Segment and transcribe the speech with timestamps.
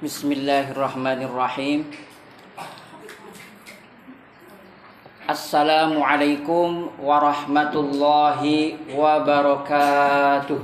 [0.00, 1.84] Bismillahirrahmanirrahim.
[5.28, 10.56] Assalamualaikum warahmatullahi wabarakatuh.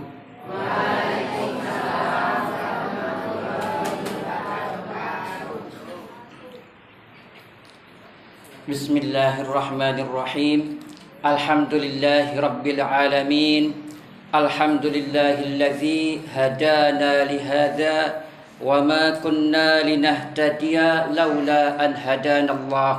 [8.65, 10.81] Bismillahirrahmanirrahim.
[11.21, 13.77] Alhamdulillahi rabbil alamin.
[14.33, 18.26] Alhamdulillahilladzi hadana lihada wa
[18.63, 20.77] وما كنا لنهتدي
[21.13, 22.95] لولا أن هدانا الله.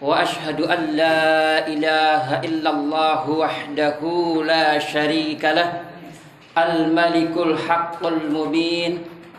[0.00, 4.00] وأشهد أن لا إله إلا الله وحده
[4.44, 5.70] لا شريك له
[6.58, 8.92] الملك الحق المبين.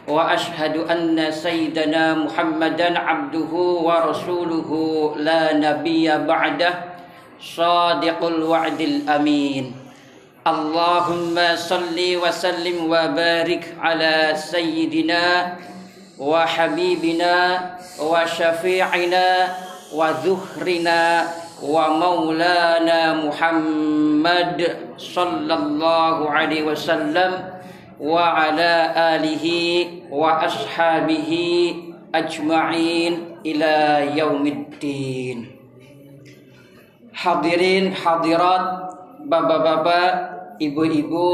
[0.08, 3.54] وأشهد أن سيدنا محمدا عبده
[3.86, 4.70] ورسوله
[5.18, 6.74] لا نبي بعده
[7.42, 9.81] صادق الوعد الأمين.
[10.48, 15.54] اللهم صل وسلم وبارك على سيدنا
[16.18, 17.36] وحبيبنا
[18.02, 19.28] وشفيعنا
[19.94, 21.02] وذخرنا
[21.62, 24.60] ومولانا محمد
[24.98, 27.32] صلى الله عليه وسلم
[28.02, 29.46] وعلى آله
[30.10, 31.32] وأصحابه
[32.16, 33.14] أجمعين
[33.46, 33.76] إلى
[34.18, 35.38] يوم الدين.
[37.12, 38.98] Hadirin hadirat
[39.30, 40.31] bapak-bapak,
[40.62, 41.28] ibu-ibu,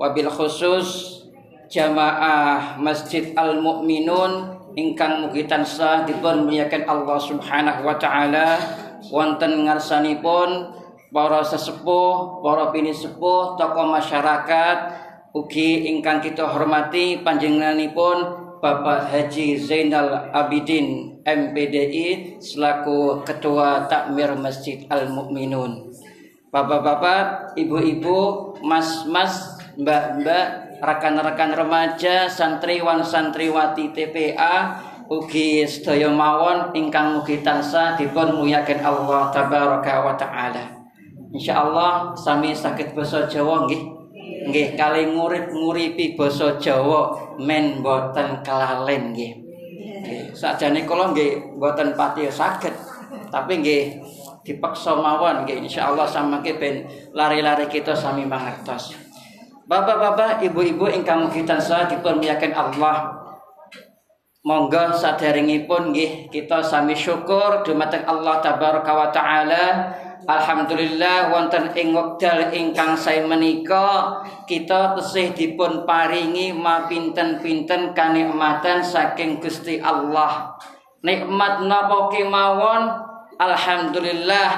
[0.00, 1.20] wabil khusus
[1.68, 8.58] jamaah Masjid Al-Mu'minun ingkang mugi tansah dipun muliakan Allah Subhanahu wa taala
[9.12, 10.74] wonten ngarsanipun
[11.14, 14.78] para sesepuh, para bini sepuh, tokoh masyarakat
[15.30, 25.12] ugi ingkang kita hormati panjenenganipun Bapak Haji Zainal Abidin MPDI selaku Ketua Takmir Masjid Al
[25.12, 25.92] Mukminun.
[26.54, 34.78] Bapak-bapak, ibu-ibu, mas-mas, mbak-mbak, rekan-rekan remaja, santriwan santriwati TPA,
[35.10, 40.62] ugi sedaya mawon ingkang mugi tansah dipun muyaken Allah tabaraka wa taala.
[41.34, 43.82] Insyaallah sami sakit basa Jawa nggih.
[44.54, 49.42] Nggih kali ngurip-nguripi basa Jawa men boten kelalen nggih.
[50.30, 52.78] Sakjane kula nggih boten pati saged,
[53.34, 53.82] tapi nggih
[54.44, 56.84] dipaksa mawon nggih insyaallah samangke ben
[57.16, 58.92] lari-lari kita sami mangertos.
[59.64, 63.16] Bapak-bapak, ibu-ibu ingkang mugi tansah dipun muliaken Allah.
[64.44, 69.64] Monggo sadaringipun nggih kita sami syukur dumateng Allah tabaraka wa taala.
[70.28, 79.80] Alhamdulillah wonten ing wekdal ingkang sae menika kita tesih dipun paringi mapinten-pinten kanikmatan saking Gusti
[79.80, 80.60] Allah.
[81.00, 84.48] Nikmat napa kemawon Alhamdulillah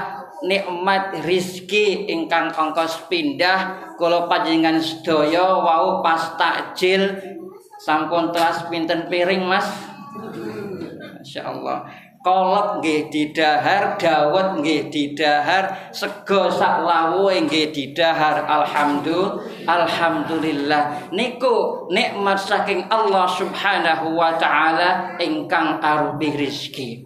[0.44, 7.08] nikmat rizki ingkang ongkos pindah kula panjenengan sedaya wau pas takjil.
[7.76, 9.68] Sampun telas pinten piring Mas?
[11.20, 11.84] Masyaallah.
[12.26, 18.42] Kolak nggih didahar dawet nggih didahar sego sak lawuhe nggih didahar.
[18.42, 21.14] Alhamdulillah alhamdulillah.
[21.14, 27.05] Niku nikmat saking Allah Subhanahu wa taala ingkang arupi rezeki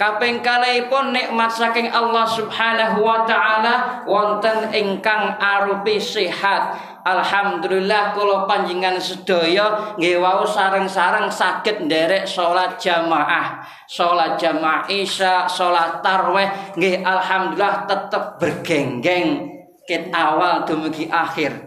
[0.00, 0.40] Kaping
[0.88, 6.72] pun nikmat saking Allah Subhanahu wa taala wonten ingkang arupi sehat.
[7.04, 13.60] Alhamdulillah kula panjenengan sedaya nggih wau sareng-sareng saged nderek salat jamaah.
[13.84, 16.48] Salat jamaah Isya, salat tarawih
[16.80, 19.52] nggih alhamdulillah tetep bergenggeng
[19.84, 21.60] ket awal dumugi akhir.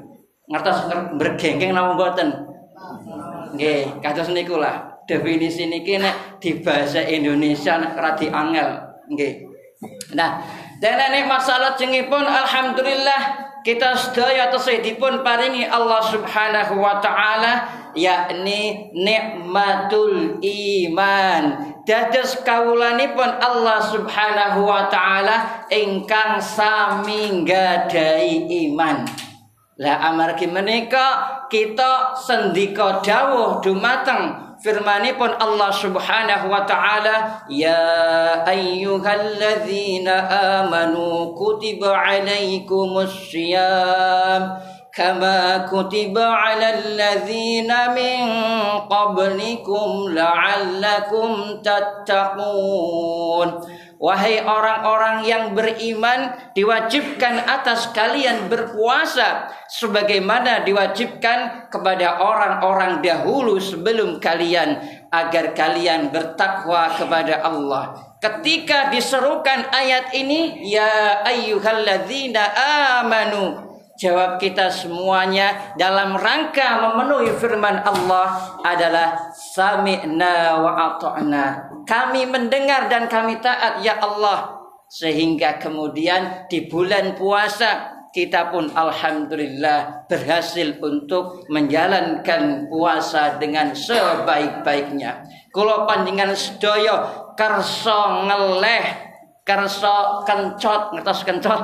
[0.50, 0.90] Ngertos
[1.22, 2.30] bergenggeng napa mboten?
[3.54, 4.93] Nggih, kados niku lah.
[5.10, 8.70] Definisi niki nek di bahasa Indonesia nek radi angel
[9.12, 9.34] nggih.
[10.16, 10.40] Nah,
[10.80, 14.52] dene nikmat salat jengipun alhamdulillah kita sedaya
[14.84, 17.64] dipun paringi Allah Subhanahu wa taala
[17.96, 21.44] yakni nikmatul iman.
[21.84, 29.04] Dados kawulanipun Allah Subhanahu wa taala ingkang sami nggadahi iman.
[29.80, 41.36] Lah amargi menika kita sendika dawuh dumateng firmanipun Allah Subhanahu wa taala ya ayyuhalladzina amanu
[41.36, 44.56] kutiba alaikumus syiyam
[44.88, 48.24] kama kutiba alal ladzina min
[48.88, 53.68] qablikum la'allakum tattaqun
[54.04, 64.76] Wahai orang-orang yang beriman diwajibkan atas kalian berpuasa sebagaimana diwajibkan kepada orang-orang dahulu sebelum kalian
[65.08, 67.96] agar kalian bertakwa kepada Allah.
[68.20, 72.44] Ketika diserukan ayat ini ya ayyuhalladzina
[73.00, 81.70] amanu Jawab kita semuanya dalam rangka memenuhi firman Allah adalah sami'na wa ata'na.
[81.86, 84.66] Kami mendengar dan kami taat ya Allah.
[84.90, 95.22] Sehingga kemudian di bulan puasa kita pun alhamdulillah berhasil untuk menjalankan puasa dengan sebaik-baiknya.
[95.50, 98.86] Kalau panjangan sedoyo kerso ngeleh,
[99.42, 101.62] kerso kencot, ngertos kencot.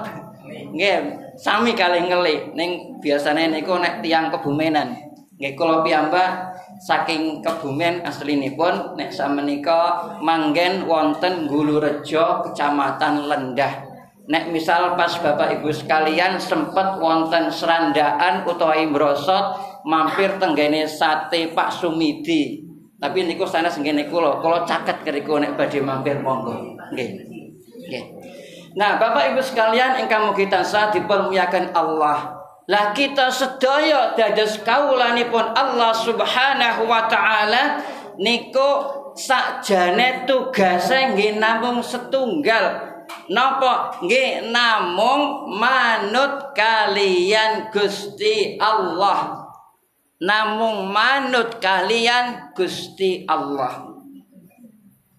[0.73, 2.53] Nggih, sami kali ngelih.
[2.53, 4.93] Ning biasane niku nek tiang kebumenan.
[5.39, 6.51] Nggih kula piyambak
[6.83, 13.87] saking kebumen aslinipun nek samenika manggen wonten Gulurejo Kecamatan Lendah.
[14.29, 19.57] Nek misal pas Bapak Ibu sekalian sempat wonten serandaan utawa imbrosot
[19.87, 22.67] mampir tenggene sate Pak Sumidi.
[22.99, 26.75] Tapi niku sana senggene kula, kula caket keriku nek badhe mampir monggo.
[26.91, 27.09] Nggih.
[27.87, 28.03] Nggih.
[28.77, 32.37] Nah, Bapak Ibu sekalian ingkang mugi tansah dipermuliakan Allah.
[32.69, 37.81] Lah kita sedaya dados kawulanipun Allah Subhanahu wa taala
[38.21, 38.85] niku
[39.17, 42.89] sakjane tugase nggih namung setunggal
[43.29, 49.49] Napa nggih namung manut kalian Gusti Allah.
[50.21, 53.88] Namung manut kalian Gusti Allah.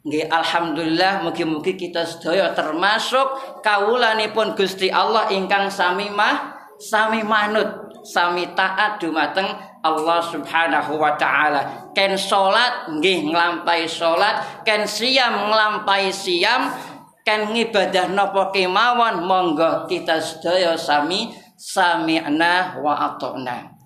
[0.00, 8.49] Nggih alhamdulillah mugi-mugi kita sedaya termasuk kawulanipun Gusti Allah ingkang sami mah sami manut, sami
[8.56, 9.44] taat dumateng
[9.85, 11.93] Allah Subhanahu wa taala.
[11.93, 16.73] Ken salat nggih nglampahi salat, ken siam nglampahi siam,
[17.20, 21.29] kan ngibadah napa kemawon monggo kita sedaya sami
[21.61, 23.79] sami'na wa ata'na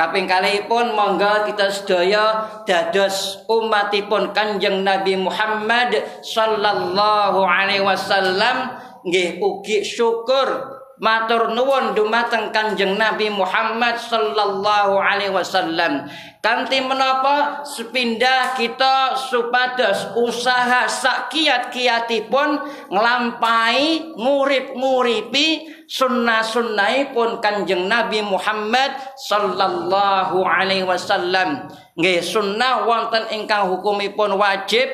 [0.00, 5.92] kaping kalihipun monggo kita sedaya dados umatipun Kanjeng Nabi Muhammad
[6.24, 8.80] sallallahu alaihi wasallam.
[9.04, 16.04] Nggih ugi syukur matur nuwun dumateng Kanjeng Nabi Muhammad sallallahu alaihi wasallam.
[16.44, 22.48] Kanthi menapa sepindah kita supados usaha sakiat-kiatipun
[22.92, 31.64] nglampahi ngurip-nguripi sunnah-sunnahipun Kanjeng Nabi Muhammad sallallahu alaihi wasallam.
[31.96, 34.88] Nggih sunnah wonten ingkang hukumipun wajib,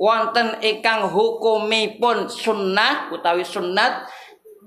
[0.00, 4.08] wonten ingkang hukumipun sunnah utawi sunnat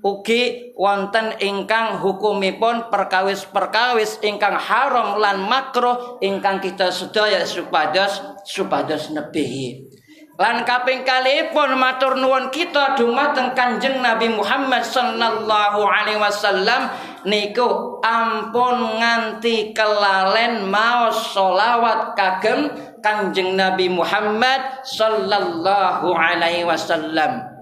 [0.06, 9.90] ugi wonten ingkang hukumipun perkawis-perkawis ingkang haram lan makruh ingkang kita sedaya supados supados nebihi.
[10.36, 16.92] Lan kaping kalipun matur nuwun kita dumateng Kanjeng Nabi Muhammad sallallahu alaihi wasallam
[17.24, 22.68] niku ampun nganti kelalen maos solawat kagem
[23.00, 27.55] Kanjeng Nabi Muhammad sallallahu alaihi wasallam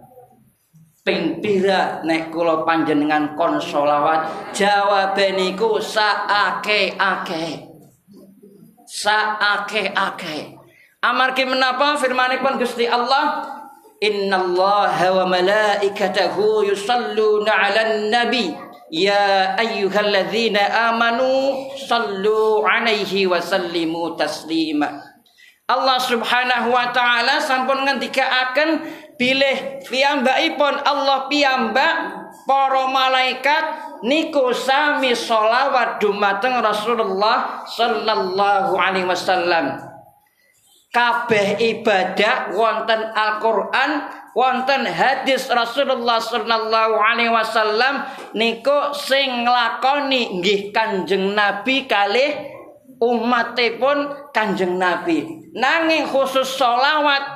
[1.04, 7.68] ping pira nek kula panjenengan kon selawat jawabe niku saake-ake.
[8.88, 10.56] Saake-ake.
[11.04, 13.44] Amargi menapa firmanipun Gusti Allah?
[14.00, 18.56] Innallaha wa malaikatahu yusalluna 'alan nabi.
[18.88, 25.04] Ya ayyuhalladzina amanu sallu 'alaihi wa sallimu taslima.
[25.64, 28.84] Allah Subhanahu wa taala sampun ngendikaaken
[29.14, 31.94] bilih piyambakipun Allah piyambak
[32.44, 33.64] para malaikat
[34.04, 39.80] niku sami solawat dumateng Rasulullah sallallahu alaihi wasallam.
[40.94, 51.34] Kabeh ibadah wonten Al-Qur'an, wonten hadis Rasulullah sallallahu alaihi wasallam niku sing nglakoni nggih Kanjeng
[51.34, 52.46] Nabi kalih
[53.02, 55.50] umatipun Kanjeng Nabi.
[55.54, 57.33] Nanging khusus solawat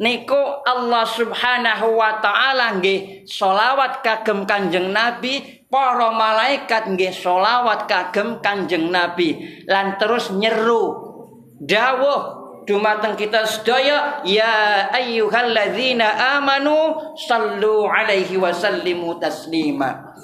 [0.00, 8.40] niku Allah Subhanahu wa taala nggih selawat kagem Kanjeng Nabi para malaikat nggih selawat kagem
[8.40, 9.62] Kanjeng Nabi.
[9.68, 11.12] Lan terus nyeru
[11.60, 16.96] dawuh dumateng kita sedaya ya ayyuhalladzina amanu
[17.28, 20.16] sallu alaihi wasallimu taslima.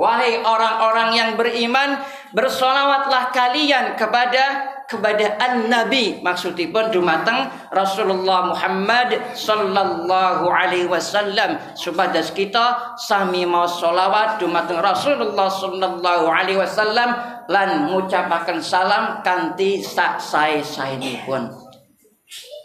[0.00, 2.00] Wahai orang-orang yang beriman
[2.32, 11.62] bersolawatlah kalian kepada kepada an-nabi maksudipun dumateng Rasulullah Muhammad sallallahu alaihi wasallam.
[11.78, 17.14] Supados kita sami mau selawat dumateng Rasulullah sallallahu alaihi wasallam
[17.50, 21.50] lan ngucapaken salam kanthi sak sae-saenipun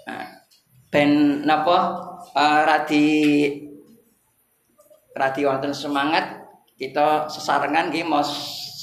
[0.05, 0.25] nah,
[0.93, 1.77] ben napa
[2.37, 3.49] uh, radi
[5.17, 6.45] radi wonten semangat
[6.77, 8.21] kita sesarengan nggih mau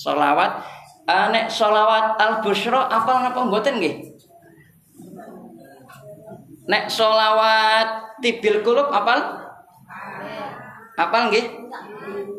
[0.03, 0.72] selawat
[1.09, 3.41] uh, nek solawat al bushro apa napa?
[3.47, 4.13] Mboten nggih?
[6.69, 9.19] Nek solawat tibil kulub apal?
[10.99, 11.47] Apal nggih?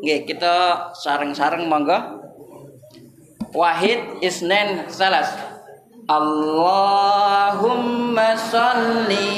[0.00, 2.22] Nggih kita sareng-sareng monggo.
[3.54, 5.30] Wahid isnen salas.
[6.04, 7.16] Allahumma
[8.36, 9.32] salli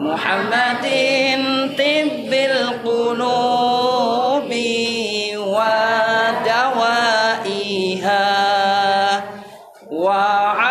[0.00, 1.13] Muhammadin
[2.84, 4.64] قلوبي
[5.36, 5.84] ودوائها
[9.90, 10.64] وعافية.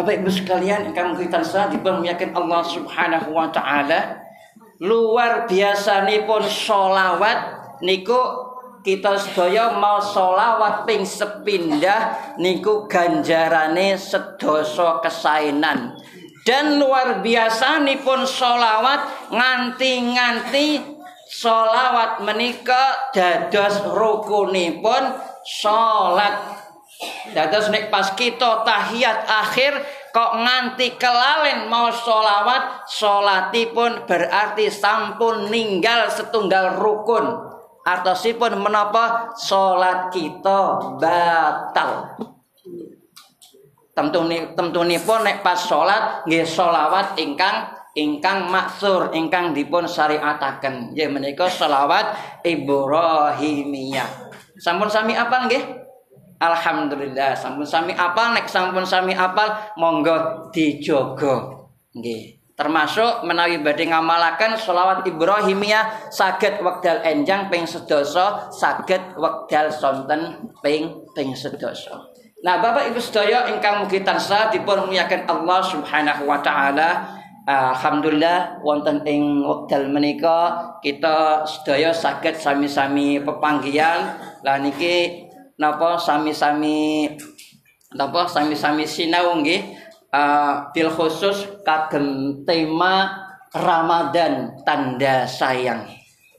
[0.00, 4.16] Bapak Ibu sekalian, engkau kita sah dipermuliakan Allah Subhanahu wa taala.
[4.80, 8.16] Luar biasa pun solawat niku
[8.80, 15.92] kita sedaya mau solawat ping sepindah niku ganjarane sedoso kesainan
[16.48, 20.80] dan luar biasa pun solawat nganti-nganti
[21.28, 25.12] solawat menika dados rukunipun
[25.44, 26.59] sholat
[27.32, 29.72] dados nek pas kita tahiyat akhir
[30.12, 37.24] kok nganti kelalen mau solawat solatipun berarti sampun ninggal setunggal rukun
[37.86, 42.20] artosipun menapa solat kita batal
[43.90, 44.24] Tentu
[45.04, 52.16] pun nek pas salat nggih selawat ingkang ingkang maksur ingkang dipun syariataken nggih menika selawat
[52.40, 54.30] Ibrahimiyah.
[54.56, 55.79] Sampun sami apal nggih?
[56.40, 62.40] Alhamdulillah sampun sami apal nek sampun sami apal monggo dijogo nggih.
[62.56, 71.08] Termasuk menawi badhe ngamalaken selawat Ibrahimiyah saged wekdal enjang ping sedasa saged wekdal sonten ping
[71.16, 72.08] ping sedasa.
[72.40, 77.20] Nah, Bapak Ibu sedaya ingkang mugi tansah dipun muliakan Allah Subhanahu wa taala.
[77.48, 84.20] Alhamdulillah wonten ing wekdal menika kita sedaya saged sami-sami pepanggihan.
[84.44, 85.28] Lah niki
[85.60, 87.12] napa sami-sami
[87.92, 89.76] napa sami-sami sinau nggih
[90.08, 93.12] uh, bil khusus kagem tema
[93.52, 95.84] Ramadan tanda sayang.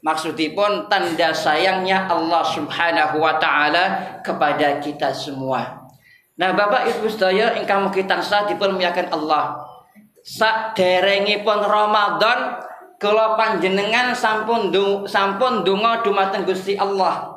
[0.01, 5.77] Maksudipun tanda sayangnya Allah Subhanahu wa taala kepada kita semua.
[6.41, 9.61] Nah, Bapak Ibu sedaya ingkang mugi tansah dipermuliakan Allah.
[10.25, 12.65] Sak derengipun Ramadan
[12.97, 17.30] kula panjenengan sampun du, sampun donga dumateng Gusti Allah.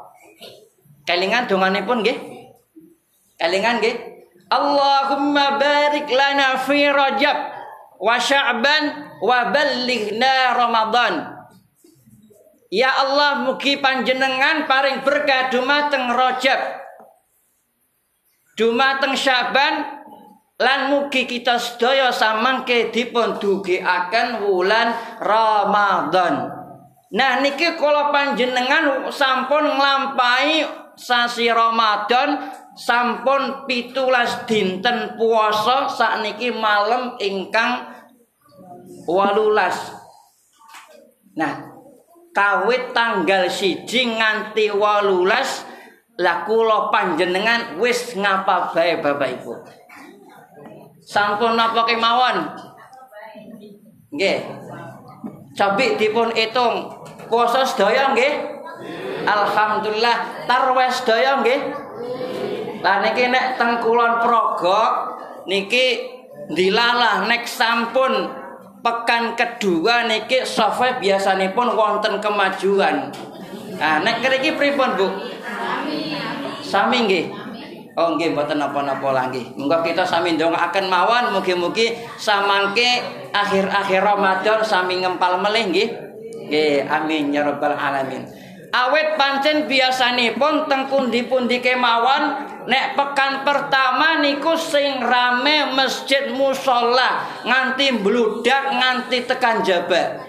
[1.04, 2.18] Kelingan donganipun nggih?
[3.36, 3.96] Kelingan nggih?
[4.48, 7.38] Allahumma barik lana fi Rajab
[8.00, 8.82] wa Sya'ban
[9.20, 11.14] wa ballighna Ramadan.
[12.68, 16.84] Ya Allah mugi panjenengan paring berkah dumateng Rajab
[18.54, 20.02] dumateng Syaban
[20.58, 26.50] lan mugi kita sedaya samangke dipun dugiaken wulan Ramadan.
[27.14, 37.86] Nah niki kala panjenengan sampun nglampahi sasi Ramadan sampun pitulas dinten puasa sakniki malam ingkang
[39.06, 39.94] walulas.
[41.34, 41.74] Nah,
[42.30, 45.66] kawit tanggal siji nganti walulas
[46.14, 49.52] lah kula panjenengan wis ngapa bae Bapak Ibu.
[51.04, 52.54] Sampun napa kemawon?
[54.14, 54.40] Nggih.
[55.54, 56.90] Cabik dipun hitung
[57.26, 58.53] puasa sedaya nggih?
[59.24, 61.60] Alhamdulillah tarwes sedaya nggih?
[62.84, 64.82] Lah niki nek teng kulon Progo
[65.48, 66.04] niki
[66.52, 68.28] dilalah nek sampun
[68.84, 73.08] pekan kedua niki sofa biasanipun wonten kemajuan.
[73.74, 75.08] Nah, nek mriki pripun, Bu?
[76.62, 77.24] Sami nggih.
[77.94, 79.54] Oh nggih mboten napa-napa lagi.
[79.54, 83.00] Monggo kita sami ndongaaken mawon mugi-mugi samangke
[83.30, 85.88] akhir-akhir Ramadan sami ngempal melih nggih.
[86.50, 88.26] Nggih, amin ya rabbal alamin.
[88.74, 98.02] Awet pancen biasanipun teng pundi-pundi kemawon nek pekan pertama niku sing rame masjid musola nganti
[98.02, 100.26] bludak nganti tekan jabat.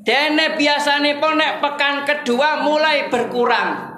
[0.00, 3.92] Dene biasanipun nek pekan kedua mulai berkurang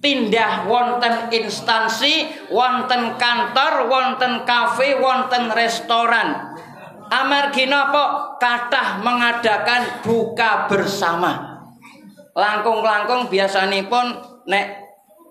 [0.00, 6.56] pindah wonten instansi, wonten kantor, wonten kafe, wonten restoran.
[7.12, 11.51] Amargi napa kathah mengadakan buka bersama.
[12.32, 14.16] Langkung-langkung biasanipun
[14.48, 14.66] nek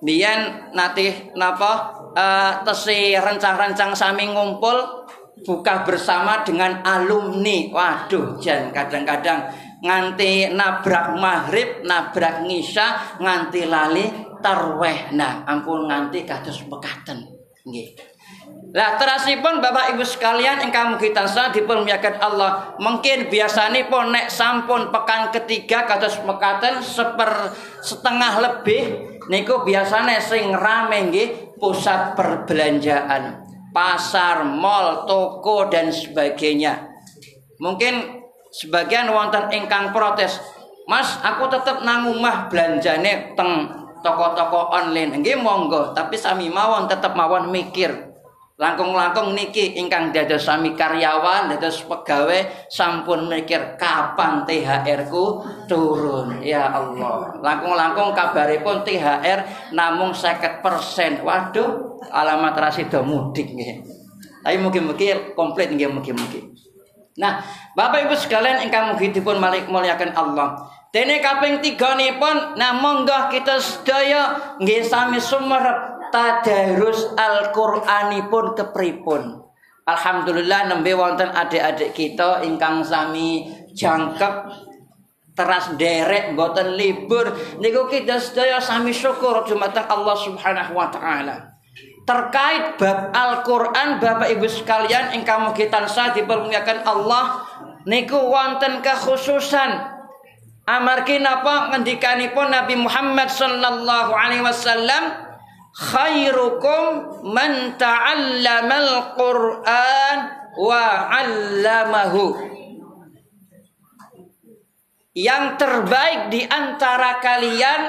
[0.01, 5.05] biyen natih napa uh, tesi rencang-rencang sami ngumpul
[5.41, 7.69] buka bersama dengan alumni.
[7.73, 9.49] Waduh, jan kadang-kadang
[9.81, 14.05] nganti nabrak maghrib, nabrak ngisya, nganti lali
[14.41, 15.13] tarweh.
[15.17, 17.25] Nah, ampun nganti kados pekaten.
[17.65, 18.10] Nggih.
[18.71, 22.71] Lah terasipun Bapak Ibu sekalian ingkang mugi tansah dipermuliakan Allah.
[22.79, 27.51] Mungkin biasanya pun nek sampun pekan ketiga kados mekaten seper
[27.83, 28.81] setengah lebih
[29.27, 33.43] niku biasanya sing rame nggih pusat perbelanjaan,
[33.75, 36.87] pasar, mall, toko dan sebagainya.
[37.59, 38.23] Mungkin
[38.55, 40.39] sebagian wonten ingkang protes,
[40.87, 43.67] "Mas, aku tetap nang omah belanjane teng
[43.99, 48.10] toko-toko online." Nggih monggo, tapi sami mawon tetap mawon mikir
[48.61, 56.45] Langkung-langkung niki ingkang dados sami karyawan, dados pegawai sampun mikir kapan THR ku turun.
[56.45, 57.41] Ya Allah.
[57.41, 61.25] Langkung-langkung kabaripun THR namung 50%.
[61.25, 63.81] Waduh, alamat rasido mudik nggih.
[64.45, 66.53] Tapi mungkin-mungkin komplit nggih mungkin-mungkin.
[67.17, 67.41] Nah,
[67.73, 70.69] Bapak Ibu sekalian ingkang mugi dipun malik muliakan Allah.
[70.93, 79.41] Dene kaping 3 nipun nah monggo kita sedaya nggih sami sumerep tadarus Al-Qur'anipun kepripun.
[79.87, 84.51] Alhamdulillah nembe wonten adik-adik kita ingkang sami jangkep
[85.33, 91.49] teras derek boten libur niku kita sedaya sami syukur dumateng Allah Subhanahu wa taala.
[92.05, 97.41] Terkait bab Al-Qur'an Bapak Ibu sekalian ingkang mugi tansah dipermuliakan Allah
[97.87, 100.01] niku wonten kekhususan
[100.67, 105.30] amargi napa ngendikanipun Nabi Muhammad sallallahu alaihi wasallam
[105.75, 110.17] khairukum man ta'allamal Qur'an
[110.59, 112.51] wa 'allamahu.
[115.11, 117.81] Yang terbaik di antara kalian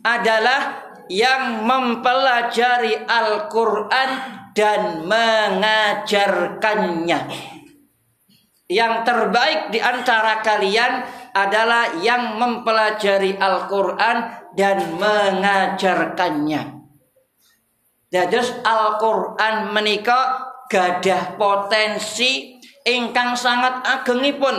[0.00, 0.80] adalah
[1.12, 4.10] yang mempelajari Al-Qur'an
[4.56, 7.20] dan mengajarkannya.
[8.64, 11.04] Yang terbaik di antara kalian
[11.36, 16.83] adalah yang mempelajari Al-Qur'an dan mengajarkannya.
[18.14, 20.38] Dados Al-Qur'an menika
[20.70, 24.54] gadah potensi ingkang sangat agengipun.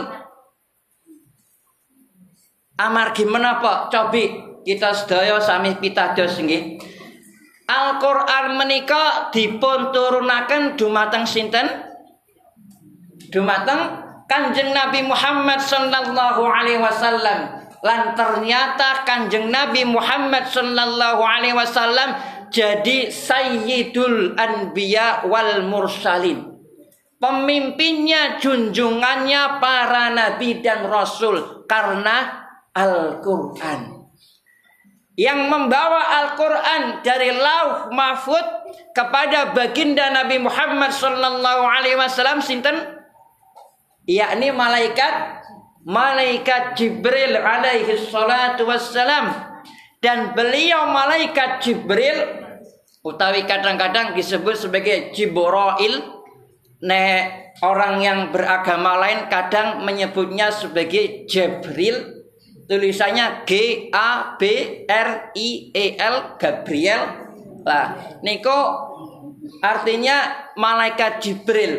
[2.76, 3.88] Amargi menapa?
[3.88, 4.28] Cobi
[4.60, 6.76] kita sedaya sami pitados nggih.
[7.64, 11.64] Al-Qur'an menika dipun turunaken dumateng sinten?
[13.32, 17.56] Dumateng Kanjeng Nabi Muhammad sallallahu alaihi wasallam.
[17.80, 26.56] Lan ternyata Kanjeng Nabi Muhammad sallallahu alaihi wasallam jadi sayyidul anbiya wal mursalin.
[27.16, 32.44] Pemimpinnya, junjungannya para nabi dan rasul karena
[32.76, 34.04] Al-Qur'an.
[35.16, 38.44] Yang membawa Al-Qur'an dari lauh mahfud
[38.92, 42.76] kepada baginda Nabi Muhammad sallallahu alaihi wasallam sinten?
[44.04, 45.40] Yakni malaikat
[45.86, 49.45] malaikat Jibril alaihi salatu wassalam
[50.06, 52.14] dan beliau malaikat Jibril
[53.02, 55.98] utawi kadang-kadang disebut sebagai Jibril
[56.78, 57.02] ne
[57.58, 62.22] orang yang beragama lain kadang menyebutnya sebagai Jibril.
[62.66, 63.50] Tulisannya G
[63.94, 64.42] A B
[64.90, 67.02] R I E L Gabriel.
[67.62, 68.58] Lah niko
[69.62, 71.72] artinya malaikat Jibril.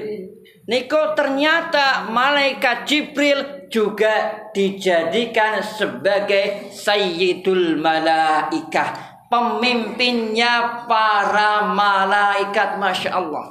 [0.68, 13.46] Niko ternyata malaikat Jibril juga dijadikan sebagai Sayyidul Malaikah pemimpinnya para malaikat Masya Allah.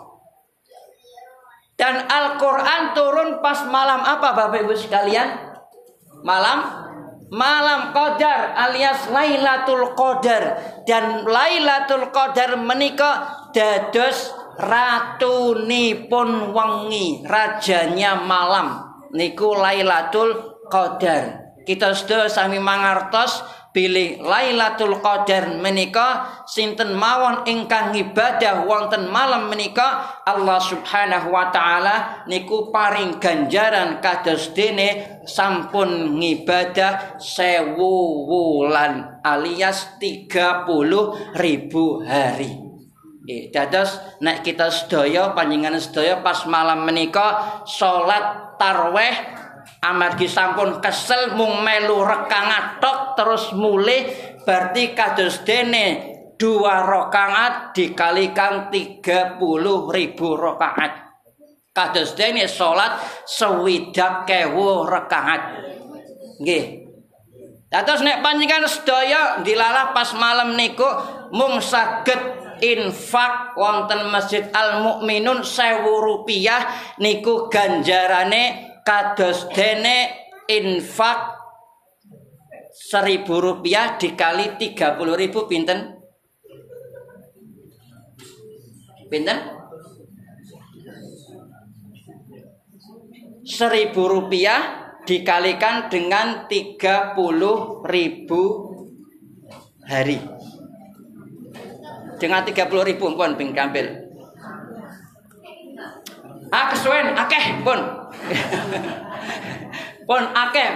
[1.76, 5.28] Dan Al-Quran turun pas malam apa Bapak Ibu sekalian?
[6.24, 6.88] Malam?
[7.26, 10.56] Malam Qadar alias Lailatul Qadar.
[10.88, 21.54] Dan Lailatul Qadar menikah dados ratunipun wengi rajanya malam niku Lailatul Qadar.
[21.66, 23.42] Kita sudah sami mangartos
[23.76, 32.24] pilih Lailatul Qadar menika sinten mawon ingkang ibadah wonten malam menika Allah Subhanahu wa taala
[32.24, 42.65] niku paring ganjaran kados dene sampun ngibadah sewu wulan alias 30 ribu hari.
[43.26, 49.18] Eh, dados nek kita sedaya panjenengan sedaya pas malam menika salat tarweh
[49.82, 54.06] amargi sampun kesel mung melu rekangat tok terus mulih
[54.46, 61.10] berarti kados dene dua rokaat dikalikan tiga puluh ribu rokaat
[61.74, 62.94] kados dene sholat
[63.26, 65.66] sewidak kewu rekaat
[66.46, 66.86] nggih.
[67.74, 70.86] Atas nek panjenengan sedaya dilalah pas malam niku
[71.34, 76.64] mung saged infak wonten Masjid Al Mukminun sewu rupiah
[77.00, 80.14] niku ganjarane kados dene
[80.46, 81.36] infak
[82.70, 85.96] seribu rupiah dikali tiga puluh ribu pinten?
[89.06, 89.38] Pinten?
[93.46, 98.74] Seribu rupiah dikalikan dengan tiga puluh ribu
[99.86, 100.35] hari
[102.16, 104.06] dengan 30 ribu pun ping kambil
[106.50, 107.80] ah kesuwen akeh pun
[110.08, 110.70] pun akeh.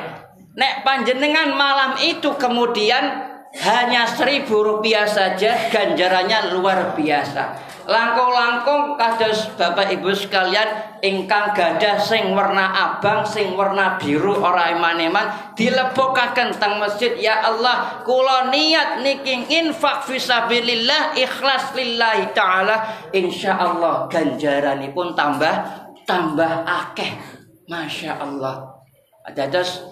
[0.50, 3.22] Nek panjenengan malam itu kemudian
[3.62, 12.31] hanya seribu rupiah saja ganjarannya luar biasa langkung-langkung kados Bapak Ibu sekalian ingkang gadah sing
[12.31, 17.18] warna abang sing warna biru ora iman-iman dilebokaken teng masjid.
[17.18, 23.11] Ya Allah kula niat niki infak fisabilillah ikhlas lillahi taala.
[23.11, 25.55] Insyaallah ganjaranipun tambah
[26.07, 27.11] tambah akeh.
[27.66, 28.70] Masya Allah.
[29.35, 29.83] Dados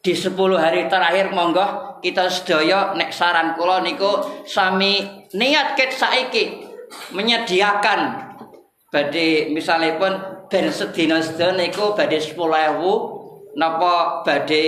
[0.00, 5.04] di 10 hari terakhir monggo kita sedaya nek saran kula niku sami
[5.36, 6.67] niat ket saiki
[7.12, 8.28] menyediakan
[8.88, 10.12] badhe misalnya pun
[10.48, 12.36] ben sedina sedina niku badhe 10.000
[13.58, 14.64] napa badhe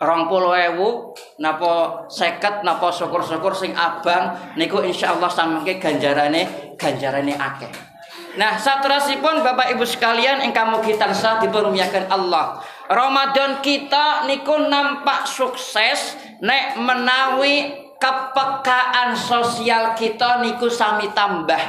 [0.00, 1.72] 20.000 napa
[2.08, 7.90] 50 napa syukur-syukur sing abang niku insyaallah samangke ganjarane ganjarane akeh
[8.30, 12.62] Nah, satrasipun Bapak Ibu sekalian ingkang mugi tansah dipermuliakan Allah.
[12.86, 21.60] Ramadan kita niku nampak sukses nek menawi kepekaan sosial kita niku sami tambah.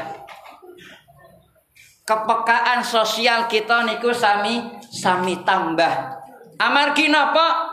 [2.07, 6.17] Kepekaan sosial kita niku sami sami tambah.
[6.57, 7.67] Amargi napa?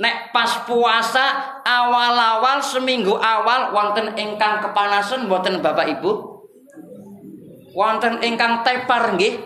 [0.00, 6.12] Nek pas puasa awal-awal seminggu awal wonten ingkang kepanasan mboten Bapak Ibu?
[7.76, 9.36] Wonten ingkang tepar nggih?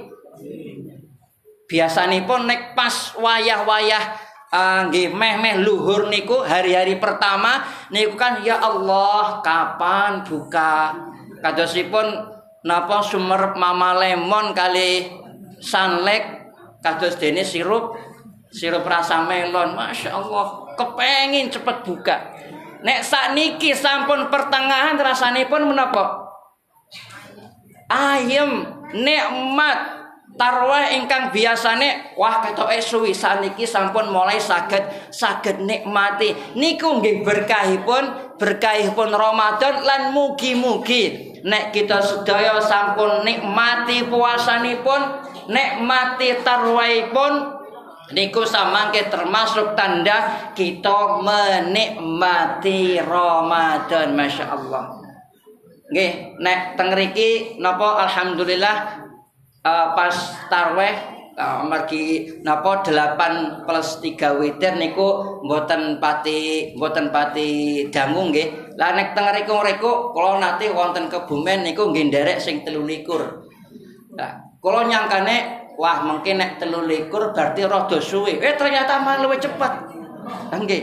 [1.67, 4.24] Biasanipun nek pas wayah-wayah
[4.55, 10.95] nggih meh-meh luhur niku hari-hari pertama niku kan ya Allah kapan buka?
[11.43, 12.07] Kadosipun
[12.63, 15.11] napa sumer mama lemon kali
[15.59, 17.99] sanlek kados dene sirup
[18.55, 19.75] sirup rasa melon.
[19.75, 22.17] Masya Allah kepengin cepet buka.
[22.85, 26.21] Nek sak niki sampun pertengahan rasanipun menapa?
[27.89, 30.04] Ayem nikmat
[30.35, 33.15] Tarwah ingkang biasane wah ketoke suwi.
[33.15, 34.83] Saniki sampun mulai saged
[35.15, 36.35] saged nikmati.
[36.59, 41.39] Niku nggih berkahipun berkahipun Ramadan lan mugi-mugi.
[41.47, 47.33] Nek kita sedaya sampun nikmati puasanipun nikmati tarwahipun
[48.11, 54.99] niku samangke termasuk tanda kita menikmati Ramadan Masya Allah.
[55.95, 56.91] Nggih, nek teng
[57.63, 58.03] napa?
[58.09, 59.04] Alhamdulillah
[59.65, 60.15] uh, pas
[60.53, 60.95] tarweh
[61.35, 67.49] uh, margi napa 8 plus 3 witir niku mboten pati mboten pati
[67.91, 68.77] dangu nggih.
[68.79, 74.15] Lah nek teng riku-riku kula nate wonten Kebumen niku nggih nderek sing 13.
[74.15, 78.39] Nah, kula nyangkane wah mungkin nek 13 berarti rada suwe.
[78.39, 79.73] Eh ternyata malah luwih cepet.
[80.55, 80.83] Nggih.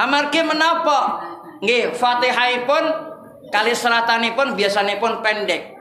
[0.00, 1.20] Amargi menapa?
[1.60, 2.84] Nggih, Fatihahipun
[3.52, 5.76] kali selatanipun biasanipun pendek.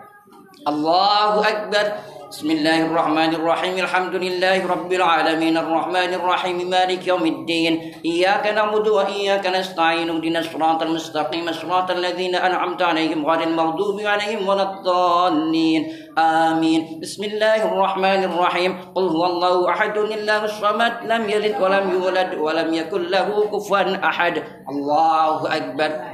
[0.67, 2.18] Allahu Akbar.
[2.29, 8.87] بسم الله الرحمن الرحيم الحمد لله رب العالمين الرحمن الرحيم مالك يوم الدين إياك نعبد
[8.87, 15.81] وإياك نستعين اهدنا الصراط المستقيم صراط الذين أنعمت عليهم غير المغضوب عليهم ولا الضالين
[16.17, 22.37] آمين بسم الله الرحمن الرحيم قل هو الله أحد الله الصمد لم يلد ولم يولد
[22.37, 26.08] ولم يكن له كفوا أحد الله أكبر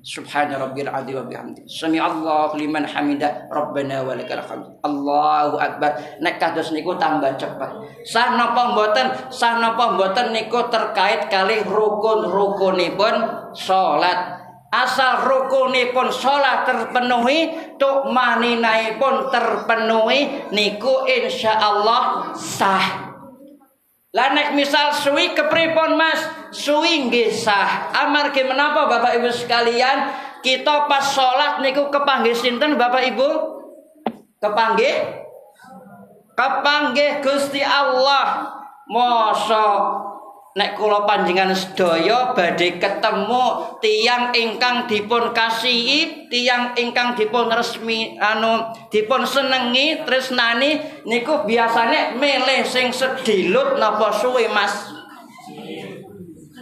[0.00, 1.68] Subhana rabbil adi wa bihamdi.
[1.68, 4.80] Sami Allah liman hamida Rabbana wa lakal hamd.
[4.80, 5.92] Allahu akbar.
[6.24, 7.68] Nek kados niku tambah cepat.
[8.08, 9.28] Sah napa mboten?
[9.28, 13.14] Sah napa mboten niku terkait kali rukun-rukunipun
[13.52, 14.40] salat.
[14.70, 23.09] Asal rukunipun salat terpenuhi, tuk maninaipun terpenuhi niku insyaallah sah.
[24.10, 26.18] Lah nek misal suwi kepripun Mas?
[26.50, 27.94] Suwi nggih sah.
[27.94, 30.10] Amargi menapa Bapak Ibu sekalian?
[30.42, 33.30] Kita pas salat niku kepanggih sinten Bapak Ibu?
[34.42, 35.22] Kepanggih?
[36.34, 38.50] Kepanggih Gusti Allah.
[38.90, 40.09] Mosok
[40.50, 43.44] nek kula panjenengan sedaya badhe ketemu
[43.78, 52.66] tiang ingkang dipun kasihi, tiang ingkang dipun resmi anu dipun senengi tresnani niku biasanya milih
[52.66, 54.90] sing sedilut napa suwe Mas.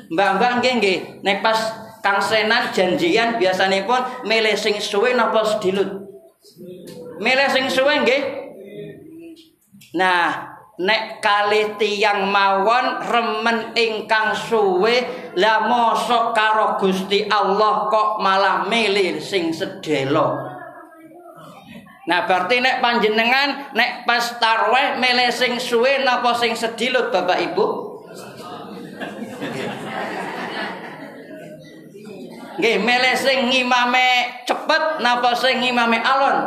[0.08, 6.04] Mbak-mbak nggih nggih nek pas Kang Senan janjian biasanya pun milih sing suwe napa sedilut.
[7.24, 8.22] Milih sing suwe nggih.
[9.96, 15.02] Nah, nek kali tiang mawon remen ingkang suwe
[15.34, 20.38] lah mosok karo Gusti Allah kok malah milih sing sedelo.
[22.08, 27.66] Nah berarti nek panjenengan nek pas tarweh milih sing suwe napa sing sedilut Bapak Ibu?
[32.58, 36.38] Nggih, milih sing ngimame cepet napa sing ngimame alon?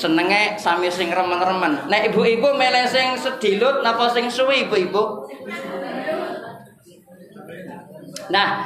[0.00, 1.92] Senenge sami sing remen-remen.
[1.92, 5.28] Nek ibu-ibu milih sing sedilut napa sing suwi ibu-ibu?
[8.32, 8.64] Nah,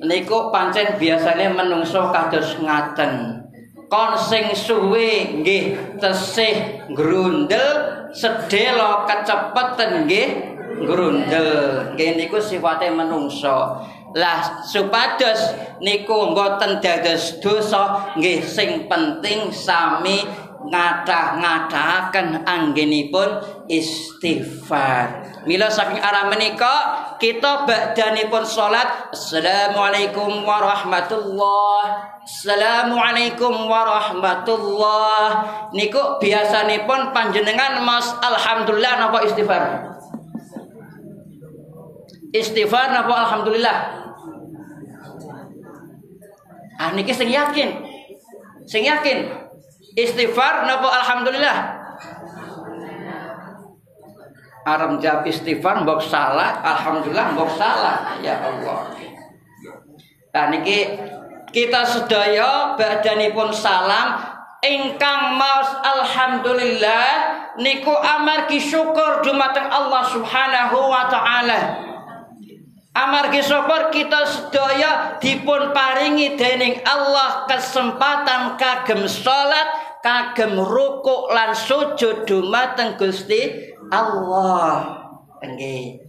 [0.00, 3.44] niku pancen biasanya menungso kados ngaten.
[3.92, 10.28] Kon sing suwe nggih tesih grundel sedelo kecepeten nggih
[10.88, 11.48] grundel
[11.92, 20.22] nggih niku sifate menungso lah supados niku mboten dados dosa nggih sing penting sami
[20.68, 23.28] ngadah-ngadahaken anggenipun
[23.68, 25.36] istighfar.
[25.44, 26.74] Mila saking arah menika
[27.20, 29.12] kita badhanipun salat.
[29.12, 35.28] Assalamualaikum warahmatullahi Assalamualaikum warahmatullah.
[35.76, 39.92] Niku biasanipun panjenengan Mas alhamdulillah napa istighfar?
[42.32, 43.76] Istighfar napa alhamdulillah?
[46.80, 47.84] Ah niki sing yakin.
[48.64, 49.43] Sing yakin
[49.94, 50.88] istighfar napa?
[51.02, 51.58] Alhamdulillah.
[54.64, 58.96] Aram jawab istighfar mbok salah alhamdulillah mbok salah ya Allah.
[60.32, 60.88] Nah niki
[61.52, 64.24] kita sedaya badanipun salam
[64.64, 67.06] ingkang maus alhamdulillah
[67.60, 71.60] niku amargi syukur dumateng Allah Subhanahu wa taala.
[72.94, 82.28] Amargi syukur kita sedaya dipun paringi dening Allah kesempatan kagem salat, kagem rukuk lan sujud
[82.28, 85.00] dumateng Gusti Allah.
[85.40, 86.04] Nggih.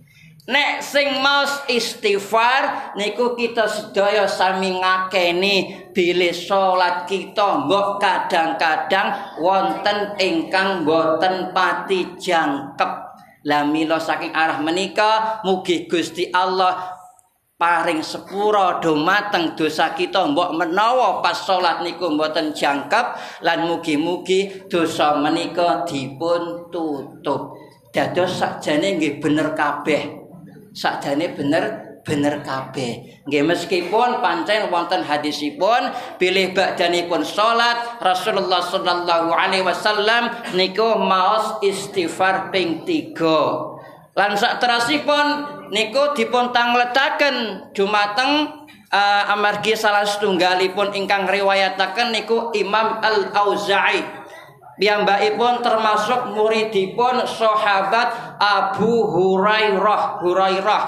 [0.46, 10.14] Nek sing maus istighfar niku kita sedaya sami ngakeni bilih salat kita mbok kadang-kadang wonten
[10.22, 12.92] ingkang boten pati jangkep.
[13.46, 16.95] Lah mila saking arah menika mugi Gusti Allah
[17.56, 25.16] paring sepura dumateng dosa kita mbok menawa pas salat niku mboten jangkep lan mugi-mugi dosa
[25.16, 27.56] menika dipun tutup.
[27.96, 30.28] Dados sakjane nggih bener kabeh.
[30.76, 31.64] sakjane bener
[32.04, 33.24] bener kabeh.
[33.24, 42.52] Nggih meskipun pancen wonten hadisipun bilih badhanipun salat Rasulullah sallallahu alaihi wasallam niku maos istighfar
[42.52, 43.75] ping 3.
[44.16, 45.26] Lan sak terasipun
[45.76, 48.48] niku dipun tangletaken dumateng
[48.88, 54.26] uh, amargi salah setunggalipun ingkang riwayataken niku Imam Al-Auza'i
[54.76, 60.84] Piyambakipun termasuk muridipun sahabat Abu Hurairah Hurairah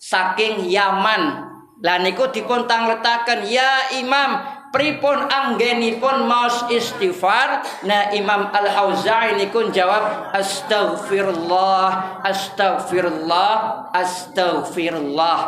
[0.00, 1.44] saking Yaman.
[1.84, 7.64] Lah niku dipun tangletaken ya Imam pripun anggenipun maos istighfar?
[7.84, 13.52] Nah Imam Al Auza'i niku jawab astaghfirullah astaghfirullah
[13.92, 15.38] astaghfirullah.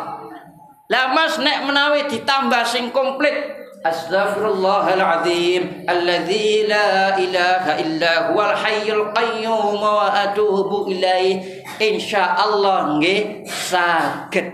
[0.91, 9.81] Lah mas nek menawi ditambah sing komplit Astaghfirullahaladzim Alladzi la ilaha illa huwal hayyul qayyum
[9.81, 11.63] Wa atubu ilaih.
[11.81, 14.47] InsyaAllah nge sakit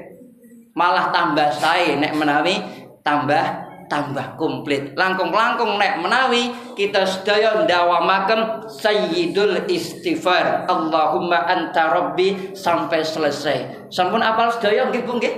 [0.79, 2.55] Malah tambah saya Nek menawi
[3.03, 4.93] tambah tambah komplit.
[4.95, 10.67] Langkung-langkung nek menawi kita sedaya ndawamaken sayyidul istighfar.
[10.67, 13.89] Allahumma anta rabbi sampai selesai.
[13.91, 15.33] Sampun apal sedaya nggih Bu nggih?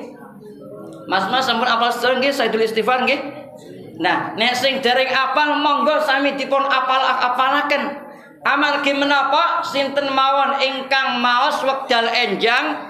[1.09, 3.21] Mas-mas sampun apal sedaya nggih sayyidul istighfar nggih?
[3.99, 8.09] Nah, nek sing dereng apal monggo sami dipun apal-apalaken.
[8.47, 12.88] Amargi menapa sinten mawon ingkang maos wekdal enjang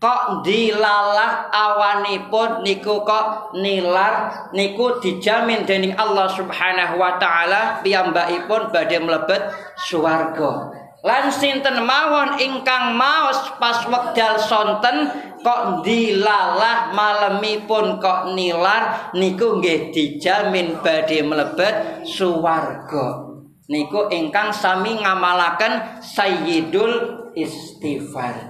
[0.00, 8.96] kok dilalah awanipun niku kok nilar niku dijamin dening Allah Subhanahu wa taala piyambakipun badhe
[8.96, 10.72] mlebet swarga.
[11.04, 15.08] Lan sinten mawon ingkang maos pas wekdal sonten
[15.44, 23.28] kok dilalah malemipun kok nilar niku nggih dijamin badhe mlebet suwarga.
[23.68, 26.92] Niku ingkang sami ngamalaken sayyidul
[27.36, 28.49] istighfar.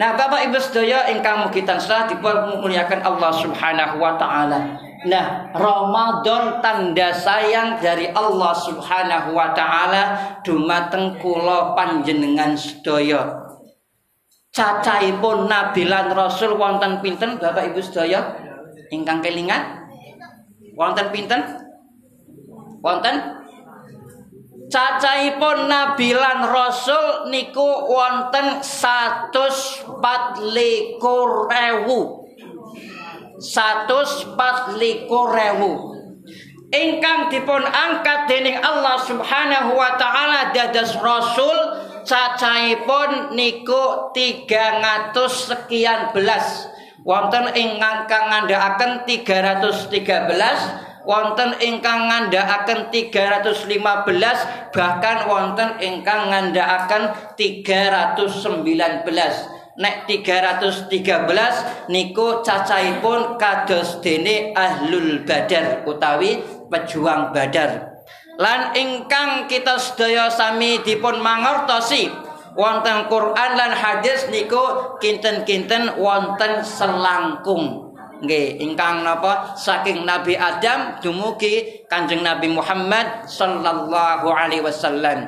[0.00, 4.80] Nah, Bapak Ibu sedaya ingkang mugi tansah dipun muliakan Allah Subhanahu wa taala.
[5.04, 10.02] Nah, Ramadan tanda sayang dari Allah Subhanahu wa taala.
[10.40, 13.44] Dumateng kula panjenengan sedaya.
[14.50, 18.40] cacahipun nabi lan rasul wonten pinten Bapak Ibu sedaya?
[18.88, 19.84] Ingkang kelingan?
[20.80, 21.44] Wonten pinten?
[22.80, 23.39] Wonten
[24.70, 29.90] cacahipun nabi lan rasul niku wonten 124.000
[33.40, 35.90] 124.000
[36.70, 41.58] ingkang dipun angkat dening Allah Subhanahu wa taala dados rasul
[42.06, 46.70] cacahipun niku 300 sekian belas.
[47.00, 58.64] Wonten ingkang ngandhakaken 313 wonten ingkang ngandhakaken 315 bahkan wonten ingkang ngandhakaken 319
[59.80, 67.96] nek 313 niku cacahipun kados dene ahlul badar utawi pejuang badar.
[68.40, 72.08] Lan ingkang kita sedaya sami dipun mangertosi
[72.56, 77.89] wonten Quran lan hadis niku kinten-kinten wonten selangkung
[78.20, 85.26] nggih ingkang napa saking Nabi Adam dumugi Kanjeng Nabi Muhammad sallallahu alaihi wasallam.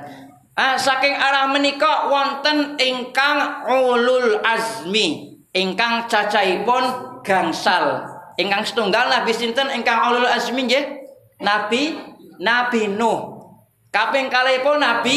[0.52, 6.84] Ah saking arah menika wonten ingkang ulul azmi, ingkang cacahipun
[7.24, 8.04] gangsal.
[8.36, 10.84] Ingkang setunggal Nabi sinten ingkang ulul azmi nggih?
[11.40, 11.96] Nabi
[12.40, 13.40] Nabi Nuh.
[13.92, 15.16] Kaping kalihipun Nabi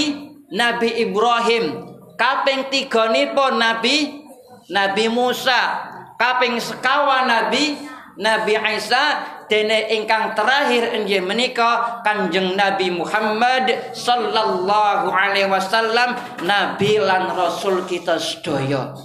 [0.52, 1.96] Nabi Ibrahim.
[2.16, 4.24] Kaping tiganipun Nabi
[4.72, 7.76] Nabi Musa kaping sekawan Nabi
[8.16, 16.16] Nabi Isa dene ingkang terakhir inggih menika Kanjeng Nabi Muhammad sallallahu alaihi wasallam
[16.48, 18.96] nabi lan rasul kita sedaya.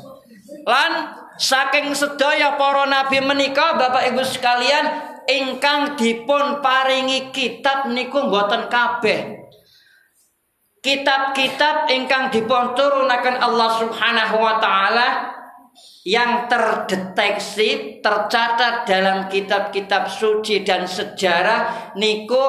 [0.62, 0.92] Lan
[1.34, 4.86] saking sedaya para nabi menika Bapak Ibu sekalian
[5.26, 9.42] ingkang dipun paringi kitab niku mboten kabeh.
[10.80, 15.29] Kitab-kitab ingkang dipun turunaken Allah Subhanahu wa taala
[16.04, 22.40] yang terdeteksi tercatat dalam kitab-kitab suci dan sejarah niku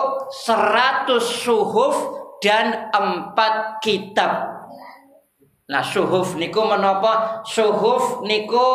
[0.47, 1.95] 100 suhuf
[2.39, 4.63] dan 4 kitab.
[5.67, 7.43] Nah, suhuf niku menapa?
[7.43, 8.67] Suhuf niku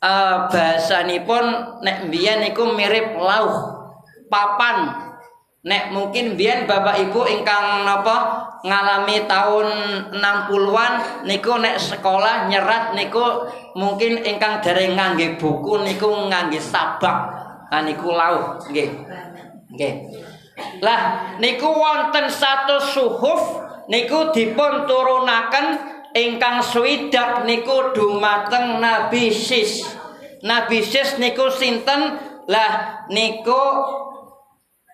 [0.00, 3.76] uh, bahasanipun nek mbiyen niku mirip lauh
[4.28, 5.05] papan
[5.66, 9.68] Nek mungkin biar Bapak Ibu ingkang napa ngalami tahun
[10.14, 10.92] 60-an
[11.26, 17.18] niku nek sekolah nyerat niku mungkin ingkang dari ngangge buku niku ngangge sabak.
[17.66, 18.90] Nah niku lauh nggih.
[19.74, 19.94] Nggih.
[20.86, 23.58] Lah niku wonten satu suhuf
[23.90, 25.82] niku dipun turunaken
[26.14, 29.82] ingkang swidak niku dumateng Nabi Sis.
[30.46, 32.22] Nabi Sis niku sinten?
[32.46, 33.62] Lah niku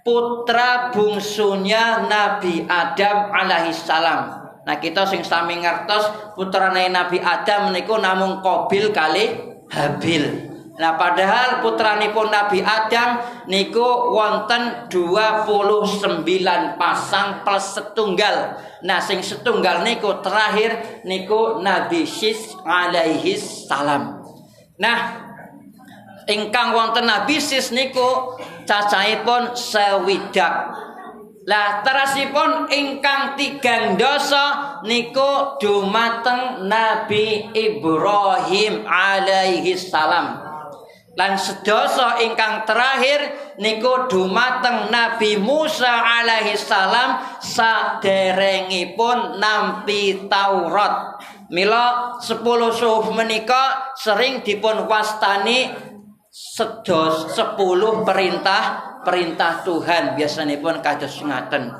[0.03, 4.21] putra bungsunya Nabi Adam alaihissalam.
[4.63, 9.35] Nah kita sing sami ngertos putra Nabi Adam niku namung Kobil kali
[9.71, 10.53] Habil.
[10.73, 16.17] Nah padahal putranipun Nabi Adam niku wonten 29
[16.81, 18.59] pasang plus setunggal.
[18.83, 24.23] Nah sing setunggal niku terakhir niku Nabi Sis alaihi salam.
[24.81, 25.32] Nah
[26.33, 30.73] ingkang wonten Nabi Sis niku cacahipun sewidak.
[31.43, 40.39] Lah terasipun ingkang tigang dosa niku dumateng Nabi Ibrahim alaihi salam.
[41.13, 51.21] Lan sedoso ingkang terakhir niku dumateng Nabi Musa alaihi salam saderengipun nampi Taurat.
[51.53, 55.92] Mila sepuluh suh menika sering dipun wastani
[56.33, 60.17] sedos sepuluh perintah perintah Tuhan.
[60.17, 61.77] Biasanya pun kados ngaten.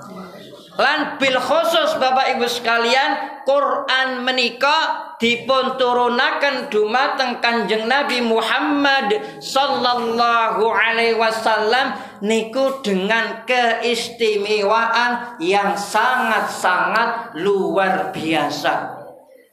[0.73, 10.65] Lan bil khusus Bapak Ibu sekalian Quran menika dipun turunaken dumateng Kanjeng Nabi Muhammad sallallahu
[10.65, 11.93] alaihi wasallam
[12.25, 19.01] niku dengan keistimewaan yang sangat-sangat luar biasa.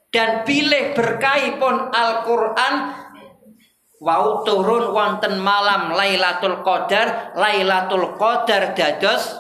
[0.10, 2.74] Dan pilih berkahipun Al-Qur'an
[4.00, 7.36] wau turun wonten malam Lailatul Qadar.
[7.36, 9.38] Lailatul Qadar dados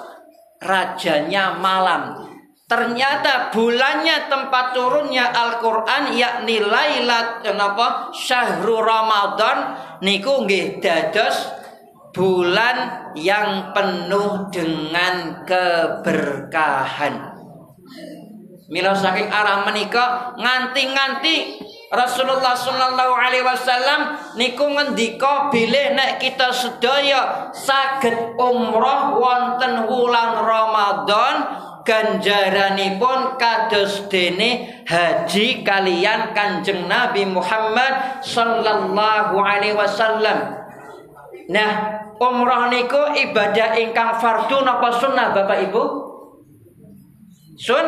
[0.59, 2.27] rajanya malam.
[2.69, 8.13] Ternyata bulannya tempat turunnya Al-Qur'an yakni Lailat napa?
[8.13, 9.73] Syahrul Ramadan
[10.05, 11.49] niku nggih dados
[12.13, 17.41] bulan yang penuh dengan keberkahan.
[18.69, 21.57] Mila saking arah menika nganti-nganti
[21.89, 31.35] Rasulullah sallallahu alaihi wasallam niku ngendika bilih nek kita sedaya saged umroh wonten wulan Ramadan
[31.81, 40.61] ganjaranipun kados dene haji kalian Kanjeng Nabi Muhammad sallallahu alaihi wasallam.
[41.49, 41.71] Nah,
[42.21, 45.83] umroh niku ibadah ingkang fardu napa sunnah Bapak Ibu?
[47.57, 47.85] Sun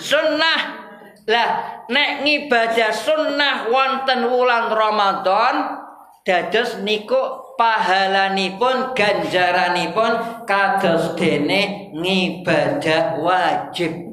[0.00, 0.80] sunnah.
[1.28, 5.84] Lah, nek ngibadah sunnah wonten wulan Ramadan
[6.22, 14.08] dados niku pahalanipun ganjaranipun kados dene ngibadah wajib.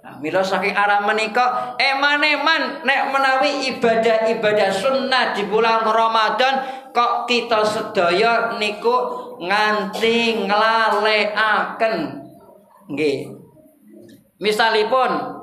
[0.00, 6.64] Nah, mila saking arah menika eman-eman nek menawi ibadah-ibadah sunnah di bulan Ramadan
[6.96, 8.96] kok kita sedaya niku
[9.44, 11.94] nganti nglalekaken.
[12.88, 13.36] Nggih.
[14.40, 15.37] Misalipun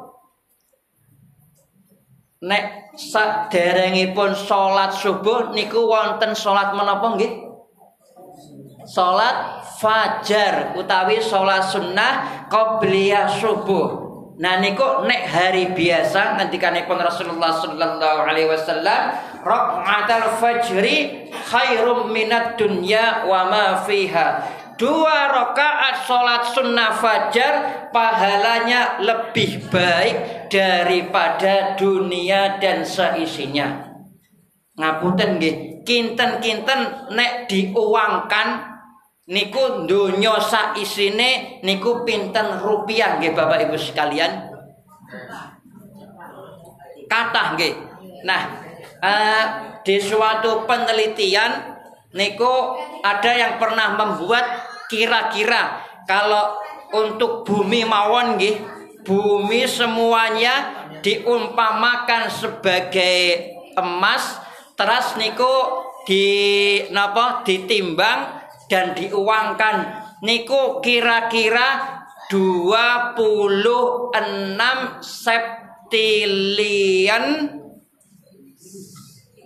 [2.46, 7.34] nek saderengipun salat subuh niku wonten salat menapa nggih?
[8.86, 14.06] Salat fajar utawi salat sunnah qabliyah subuh.
[14.38, 23.24] Nah niku nek hari biasa ngendikanipun Rasulullah sallallahu alaihi wasallam rakaatul fajri khairum minad dunya
[23.26, 24.44] wa ma fiha
[24.76, 27.54] dua rakaat sholat sunnah fajar
[27.92, 33.96] pahalanya lebih baik daripada dunia dan seisinya.
[34.76, 35.56] Ngapunten nggih,
[35.88, 38.76] kinten-kinten nek diuangkan
[39.32, 44.52] niku donya saisine niku pinten rupiah nggih Bapak Ibu sekalian.
[47.08, 47.74] Kathah nggih.
[48.28, 48.42] Nah,
[49.00, 49.46] uh,
[49.86, 51.78] di suatu penelitian
[52.16, 56.60] niku ada yang pernah membuat kira-kira kalau
[56.94, 58.56] untuk bumi mawon nggih
[59.06, 64.42] bumi semuanya diumpamakan sebagai emas
[64.74, 74.18] teras niku di napa ditimbang dan diuangkan niku kira-kira 26
[75.06, 77.26] septilion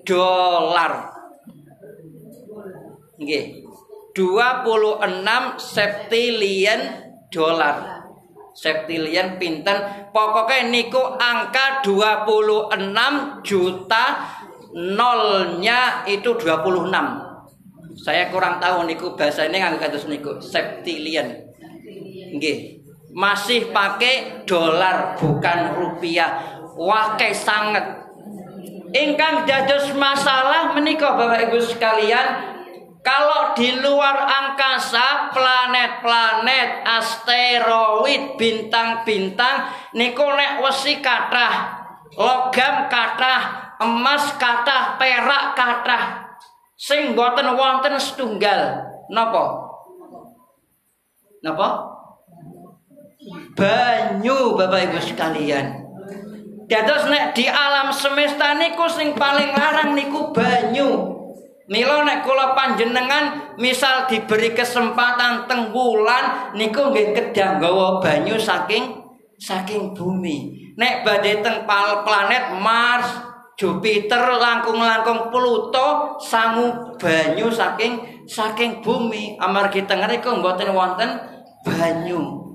[0.08, 1.12] dolar.
[3.20, 3.69] Nggih.
[4.20, 5.00] 26
[5.56, 6.80] septilion
[7.32, 8.04] dolar.
[8.52, 14.06] Septilion pinten pokoknya niku angka 26 juta
[14.76, 16.92] nolnya itu 26.
[18.04, 21.32] Saya kurang tahu niku bahasa ini nggak kados niku septilion.
[22.36, 22.84] Nggih.
[23.16, 26.60] Masih pakai dolar bukan rupiah.
[26.76, 28.04] Wakai sangat.
[28.92, 32.59] Ingkang dados masalah menikah Bapak Ibu sekalian
[33.00, 41.80] kalau di luar angkasa, planet-planet, asteroid, bintang-bintang niku nek wesi kathah,
[42.20, 46.04] logam kathah, emas kathah, perak kathah.
[46.76, 48.84] Sing boten wonten setunggal.
[49.12, 49.68] Napa?
[51.44, 51.68] Napa?
[53.56, 55.88] Banyu Bapak Ibu sekalian.
[56.72, 61.19] Dados nek di alam semesta niku sing paling larang niku banyu.
[61.70, 68.90] Mila nek kula panjenengan misal diberi kesempatan teng wulan niku nggih kedang gawa banyu saking
[69.38, 70.74] saking bumi.
[70.74, 73.06] Nek badhe teng planet Mars,
[73.54, 79.38] Jupiter, langkung-langkung Pluto sangu banyu saking saking bumi.
[79.38, 81.22] Amargi teng mriku mboten wonten
[81.62, 82.50] banyu.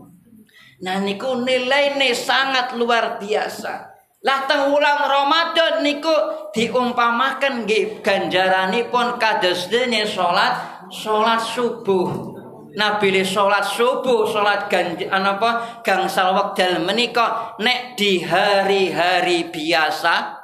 [0.83, 3.94] Nah niku nilainya sangat luar biasa.
[4.25, 12.33] Lah teng wulan Ramadan niku diumpamaken nggih ganjaranipun kados dene salat salat subuh.
[12.73, 20.41] Nah bilih salat subuh, salat ganj apa gangsal wekdal menika nek di hari-hari biasa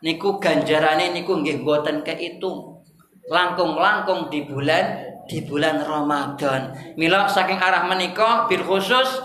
[0.00, 2.80] niku ganjarane niku nggih mboten kehitung.
[3.28, 6.96] Langkung-langkung di bulan di bulan Ramadan.
[6.96, 9.20] Mila saking arah menika bil khusus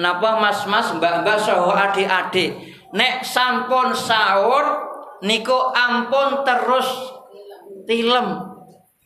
[0.00, 4.90] napa mas-mas mbak-mbak saha adik-adik nek sampun sahur
[5.22, 6.88] niku ampun terus
[7.86, 8.50] tilem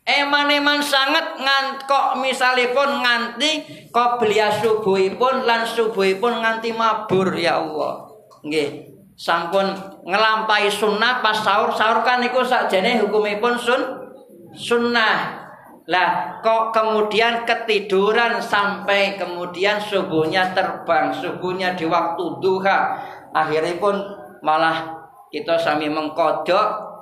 [0.04, 3.88] Eman-eman sangat ngan kok misalipun nganti
[4.20, 8.12] belia subuhipun lan subuhipun nganti mabur ya Allah.
[8.44, 8.92] Nggih.
[9.16, 9.64] Sampun
[10.04, 13.80] ngelampai sunnah pas sahur sahur kan niku sakjane hukumipun sun
[14.52, 15.40] sunnah.
[15.88, 23.00] Lah kok kemudian ketiduran sampai kemudian subuhnya terbang, subuhnya di waktu duha
[23.34, 23.98] akhirnya pun
[24.40, 26.94] malah kita sami mengkodok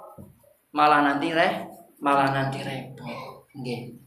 [0.73, 1.69] malah nanti reh
[2.01, 4.03] malah nanti repot nggih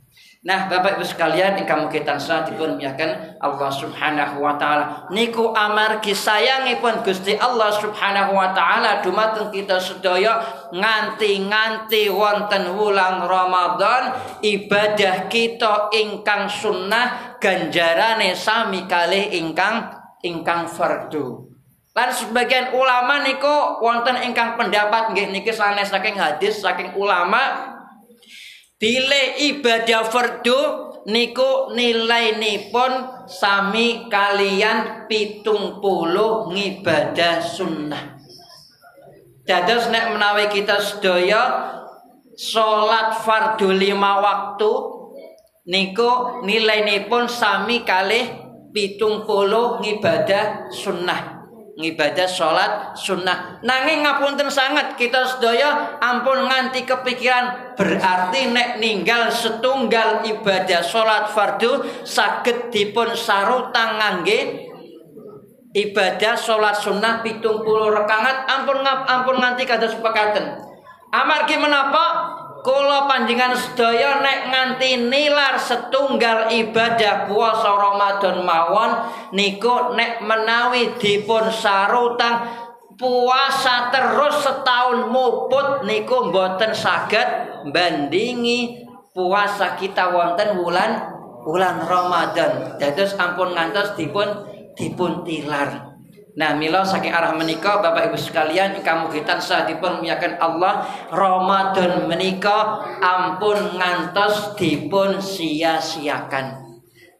[0.45, 5.09] Nah, Bapak Ibu sekalian ingkang mugi tansah dipun miyaken Allah Subhanahu wa taala.
[5.09, 10.37] Niku amargi sayangipun Gusti Allah Subhanahu wa taala dumateng kita sedaya
[10.69, 14.13] nganti-nganti wonten wulan Ramadan
[14.45, 19.89] ibadah kita ingkang sunnah ganjarane sami kalih ingkang
[20.21, 21.54] ingkang fardu.
[21.95, 27.71] Lan sebagian ulama niku wonten ingkang pendapat nggih niki sanes saking hadis saking ulama
[28.75, 38.19] bile ibadah fardu niku nilai nipun sami kalian pitung puluh ngibadah sunnah.
[39.47, 41.63] Dados nek menawi kita sedaya
[42.35, 44.71] salat fardu lima waktu
[45.71, 48.35] niku nilai nipun sami kalih
[48.75, 51.34] pitung puluh ngibadah sunnah
[51.75, 53.59] ngibadah sholat sunnah.
[53.59, 61.83] Nanging ngapunten sangat kita sedaya ampun nganti kepikiran berarti nek ninggal setunggal ibadah sholat fardu
[62.07, 64.71] saged dipun sarutang ngangge
[65.75, 70.55] ibadah sholat sunnah pitung puluh rekangat ampun ngap ampun nganti kada sepakaten
[71.11, 72.05] amargi menapa
[72.65, 78.91] Kula panjenengan sedaya nek nganti nilar setunggal ibadah puasa Ramadan mawon
[79.37, 82.41] niku nek menawi dipun sarutang
[82.97, 87.29] puasa terus setahun muput niku mboten saged
[87.69, 88.81] bandingi
[89.13, 91.05] puasa kita wonten wulan
[91.45, 92.81] wulan Ramadan.
[92.81, 94.25] Dados ampun ngantos dipun
[94.73, 95.94] dipun tilar.
[96.35, 99.39] Nah, mila saking arah menika Bapak Ibu sekalian kamu kita
[99.71, 106.64] dipun miyakan Allah Ramadan menika ampun ngantos dipun sia-siakan.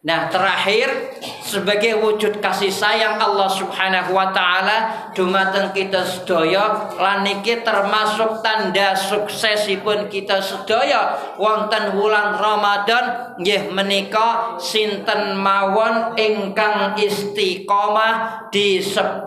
[0.06, 7.66] Nah terakhir sebagai wujud kasih sayang Allah Subhanahu wa taala dumateng kita sedaya lan niki
[7.66, 18.78] termasuk tanda suksesipun kita sedaya wonten wulan Ramadan nggih menika sinten mawon ingkang istiqomah di
[18.78, 19.26] 10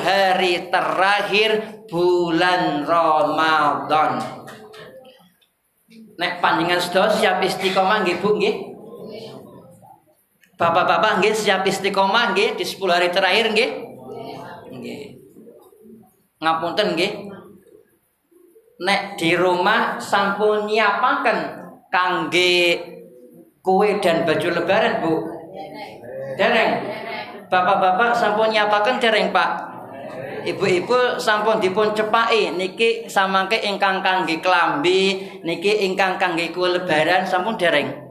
[0.00, 4.16] hari terakhir bulan Ramadan.
[6.16, 8.75] Nek panjenengan sedaya siap istiqomah nggih Bu nggih?
[10.56, 13.70] Bapak-bapak nggih siap istiqomah nggih di 10 hari terakhir nggih?
[14.72, 15.04] Nggih.
[16.40, 17.12] Ngapunten nggih.
[18.80, 21.38] Nek di rumah sampun nyiapaken
[21.92, 22.80] kangge
[23.60, 25.12] kue dan baju lebaran, Bu?
[26.40, 26.72] Dereng.
[27.52, 29.50] Bapak-bapak sampun nyiapaken dereng, Pak?
[30.48, 37.60] Ibu-ibu sampun dipun cepaki niki samangke ingkang kangge klambi, niki ingkang kangge kue lebaran sampun
[37.60, 38.05] dereng.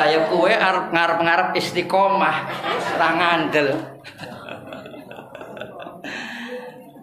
[0.00, 2.36] Kayak kue arep ngarep-ngarep istiqomah
[2.96, 3.76] rangandel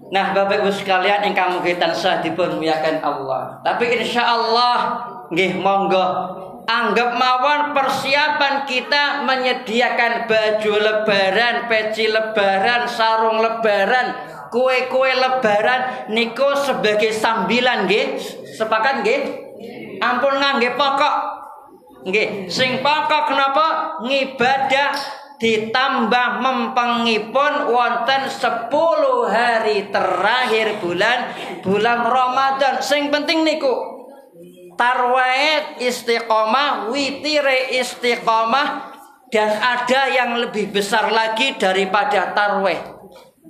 [0.08, 2.64] Nah Bapak Ibu sekalian yang kamu kita sah dipun
[3.04, 3.60] Allah.
[3.60, 6.00] Tapi insya Allah nggih monggo
[6.64, 14.16] anggap mawon persiapan kita menyediakan baju lebaran, peci lebaran, sarung lebaran,
[14.48, 18.16] kue-kue lebaran niku sebagai sambilan nggih.
[18.56, 19.47] Sepakat nggih?
[19.97, 21.16] Ampun ngangge pokok
[22.08, 24.95] Nggih, sing pokok kenapa ngibadah
[25.38, 28.72] ditambah mempengipun wonten 10
[29.28, 31.20] hari terakhir bulan
[31.62, 32.80] bulan Ramadan.
[32.80, 33.97] Sing penting niku
[34.80, 38.97] tarwait istiqomah, witire istiqomah
[39.28, 42.78] dan ada yang lebih besar lagi daripada tarwih.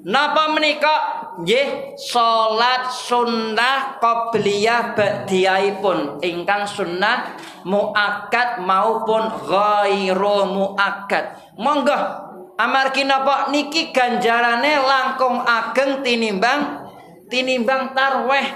[0.07, 11.37] Napa menika nggih salat sunnah qabliyah ba'diyaipun ingkang sunnah muakkad maupun ghairu muakkad.
[11.61, 11.97] Monggo
[12.57, 16.89] amargi napa niki ganjarane langkung ageng tinimbang
[17.29, 18.47] tinimbang tarweh.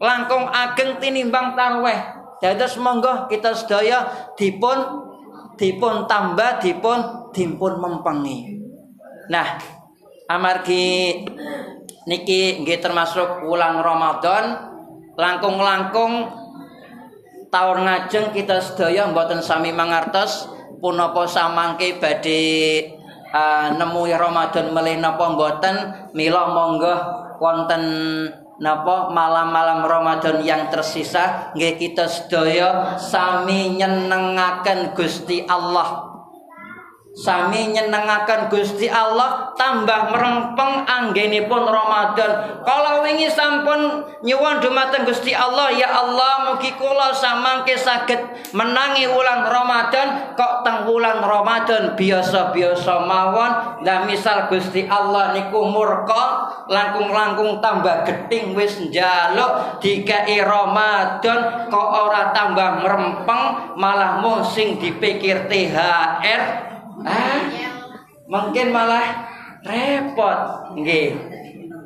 [0.00, 2.00] Langkung ageng tinimbang tarweh.
[2.40, 4.80] Dados monggo kita sedaya dipun
[5.60, 8.56] dipun tambah dipun dipun mempengi.
[9.28, 9.60] Nah,
[10.30, 11.26] amargi
[12.06, 14.70] niki nggih termasuk wulan Ramadan
[15.18, 16.30] langkung-langkung
[17.50, 20.46] tahun ngajeng kita sedaya mboten sami mangartos
[20.78, 22.94] punapa samangke badhe
[23.34, 25.76] uh, nemu Ramadan melih napa mboten
[26.14, 26.94] mila monggo
[27.42, 27.82] wonten
[28.62, 36.09] napa malam-malam Ramadan yang tersisa nggih kita sedaya sami nyenengaken Gusti Allah
[37.20, 42.64] Sami nyenengaken Gusti Allah tambah merempeng anggenipun Ramadan.
[42.64, 48.24] Kalau wingi sampun nyuwun dumateng Gusti Allah, ya Allah mugi kula samangke saged
[48.56, 53.84] menangi wulan Ramadan kok teng wulan Ramadan biasa-biasa mawon.
[53.84, 62.32] Lah misal Gusti Allah niku murka, langkung-langkung tambah geting wis njaluk dikai Ramadan kok ora
[62.32, 66.69] tambah merempeng malah mung sing dipikir THR
[67.06, 67.40] ah
[68.26, 69.06] mungkin malah
[69.64, 70.38] repot.
[70.78, 71.08] Nggih.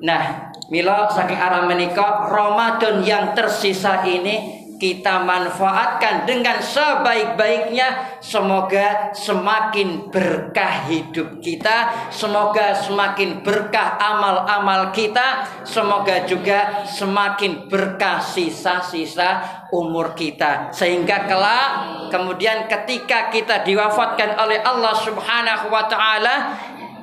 [0.05, 8.19] Nah Mila saking arah menikah Ramadan yang tersisa ini kita manfaatkan dengan sebaik-baiknya.
[8.21, 12.09] Semoga semakin berkah hidup kita.
[12.11, 15.47] Semoga semakin berkah amal-amal kita.
[15.63, 20.71] Semoga juga semakin berkah sisa-sisa umur kita.
[20.71, 21.69] Sehingga kelak
[22.15, 26.35] kemudian ketika kita diwafatkan oleh Allah Subhanahu wa taala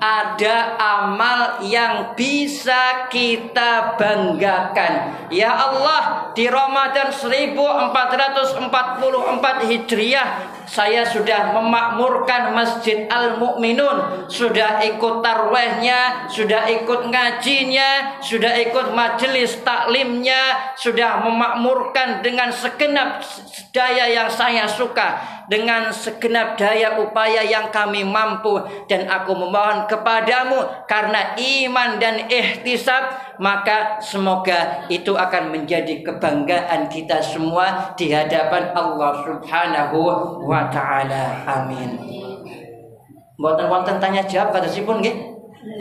[0.02, 5.30] ada amal yang bisa kita banggakan.
[5.30, 8.66] Ya Allah, di Ramadan 1444
[9.70, 10.30] Hijriah
[10.66, 20.74] saya sudah memakmurkan Masjid Al-Mu'minun, sudah ikut tarwehnya, sudah ikut ngajinya, sudah ikut majelis taklimnya,
[20.80, 23.22] sudah memakmurkan dengan segenap
[23.72, 25.20] daya yang saya suka,
[25.52, 28.56] dengan segenap daya upaya yang kami mampu
[28.88, 37.20] dan aku memohon kepadamu karena iman dan ihtisab maka semoga itu akan menjadi kebanggaan kita
[37.20, 40.00] semua di hadapan Allah Subhanahu
[40.48, 41.44] wa taala.
[41.44, 42.00] Amin.
[43.36, 45.16] Mboten wonten tanya jawab kata sipun nggih.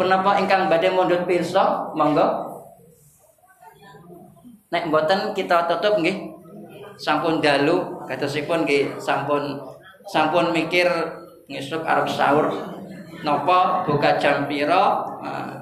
[0.01, 1.93] Penapa ingkang badhe mondot pirsa?
[1.93, 2.49] Monggo.
[4.72, 6.30] Nek mboten kita tutup nggih.
[6.99, 9.61] Sampun dalu sipun nggih sampun
[10.09, 10.88] sampun mikir
[11.47, 12.49] ngesuk arep sahur.
[13.20, 15.05] Napa buka jam pira?
[15.20, 15.61] Nah,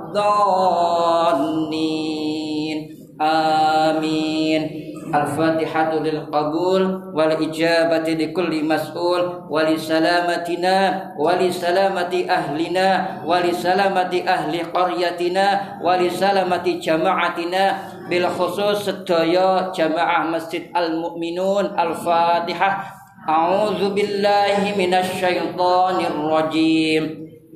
[0.13, 1.91] dhannin
[3.21, 4.91] amin.
[5.11, 5.99] Al-Fatihatu
[6.31, 9.59] qabul wal ijabati li kulli mas'ul wa
[18.07, 18.87] bil khusus
[19.75, 23.03] jamaah Masjid Al-Mu'minun Al-Fatihah.
[23.27, 27.20] A'udzu billahi minasy syaithanir rajim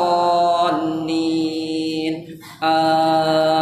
[2.62, 3.57] آمين.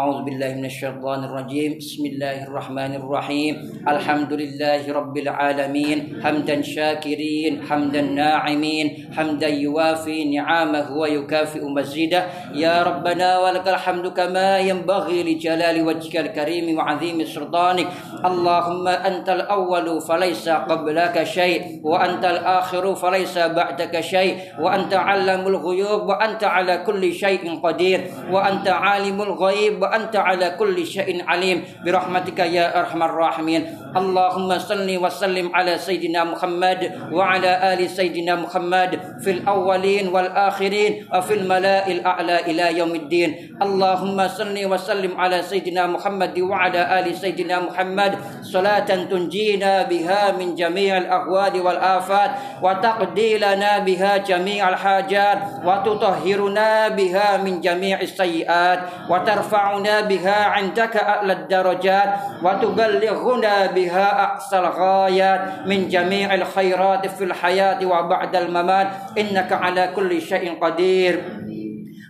[0.00, 1.76] أعوذ بالله من الشيطان الرجيم.
[1.76, 3.84] بسم الله الرحمن الرحيم.
[3.84, 6.24] الحمد لله رب العالمين.
[6.24, 12.22] حمدا شاكرين حمدا ناعمين حمدا يوافي نعامه ويكافئ مزيده.
[12.56, 17.88] يا ربنا ولك الحمد كما ينبغي لجلال وجهك الكريم وعظيم سلطانك.
[18.24, 26.42] اللهم أنت الأول فليس قبلك شيء وأنت الآخر فليس بعدك شيء وأنت علم الغيوب وأنت
[26.44, 28.00] على كل شيء قدير
[28.32, 33.61] وأنت عالم الغيب وأنت على كل شيء عليم برحمتك يا أرحم الراحمين
[33.97, 36.81] اللهم صل وسلم على سيدنا محمد
[37.11, 44.57] وعلى آل سيدنا محمد في الأولين والآخرين وفي الملاء الأعلى إلى يوم الدين اللهم صل
[44.65, 52.31] وسلم على سيدنا محمد وعلى آل سيدنا محمد صلاة تنجينا بها من جميع الأهوال والآفات
[52.63, 58.79] وتقضي لنا بها جميع الحاجات وتطهرنا بها من جميع السيئات
[59.09, 67.86] وترفعنا ترفعنا بها عندك أعلى الدرجات وتبلغنا بها أقصى الغايات من جميع الخيرات في الحياة
[67.86, 68.88] وبعد الممات.
[69.18, 71.22] إنك على كل شيء قدير.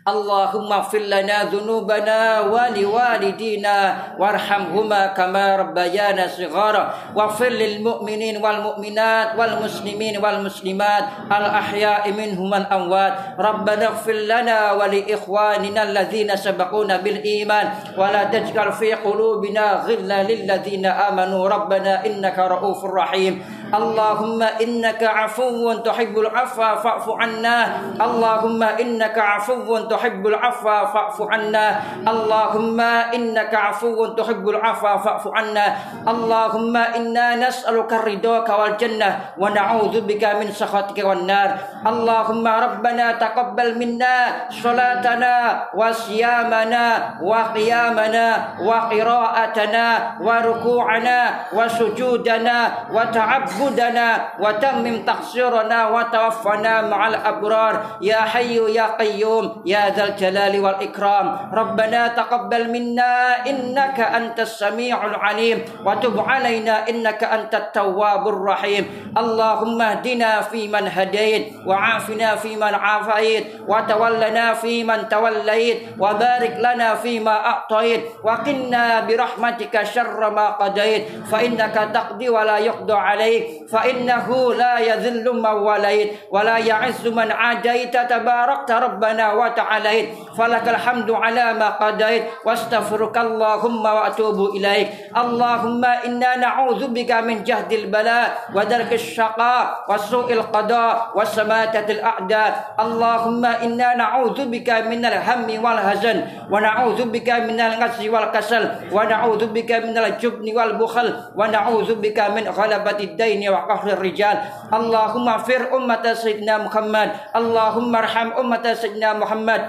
[0.01, 3.77] اللهم اغفر لنا ذنوبنا ولوالدينا
[4.17, 6.85] وارحمهما كما ربيانا صغارا.
[7.17, 17.67] واغفر للمؤمنين والمؤمنات والمسلمين والمسلمات الأحياء منهم الأموات ربنا اغفر لنا ولإخواننا الذين سبقونا بالإيمان.
[18.01, 21.49] ولا تجعل في قلوبنا غلا للذين آمنوا.
[21.49, 23.60] ربنا إنك رؤوف رحيم.
[23.74, 27.58] اللهم إنك عفو تحب العفو فاعف عنا
[28.02, 31.66] اللهم إنك عفو تحب العفو فاعف عنا
[32.08, 32.80] اللهم
[33.18, 35.66] إنك عفو تحب العفو فاعف عنا
[36.08, 41.50] اللهم إنا نسألك رضاك والجنة ونعوذ بك من سخطك والنار
[41.88, 44.16] اللهم ربنا تقبل منا
[44.50, 45.34] صلاتنا
[45.74, 46.86] وصيامنا
[47.22, 48.26] وقيامنا
[48.62, 49.86] وقراءتنا
[50.22, 51.20] وركوعنا
[51.54, 52.58] وسجودنا
[52.94, 57.75] وتعبدنا تعبدنا وتمم تقصيرنا وتوفنا مع الأبرار.
[58.01, 61.27] يا حي يا قيوم يا ذا الجلال والإكرام.
[61.53, 65.85] ربنا تقبل منا إنك أنت السميع العليم.
[65.85, 69.13] وتب علينا إنك أنت التواب الرحيم.
[69.19, 79.01] اللهم اهدنا فيمن هديت وعافنا فيمن عافيت وتولنا فيمن توليت وبارك لنا فيما أعطيت وقنا
[79.01, 81.29] برحمتك شر ما قضيت.
[81.33, 83.47] فإنك تقضي ولا يقضى عليك.
[83.73, 87.97] فإنه لا يذل من وليت ولا يعز من عاديت.
[87.97, 90.09] تباركت ربنا وتعاليت.
[90.39, 92.23] فلك الحمد على ما قضيت.
[92.47, 94.89] واستغفرك اللهم وأتوب إليك.
[95.17, 102.51] اللهم إنا نعوذ بك من جهد البلاء ودرك الشقاء وسوء القضاء وسماتة الأعداء.
[102.81, 106.19] اللهم إنا نعوذ بك من الهم والهزن
[106.51, 113.40] ونعوذ بك من الغز والكسل ونعوذ بك من الجبن والبخل ونعوذ بك من غلبة الدين
[113.41, 114.37] الدين وقهر الرجال.
[114.69, 117.09] اللهم اغفر أمة سيدنا محمد.
[117.37, 119.63] اللهم ارحم أمة سيدنا محمد.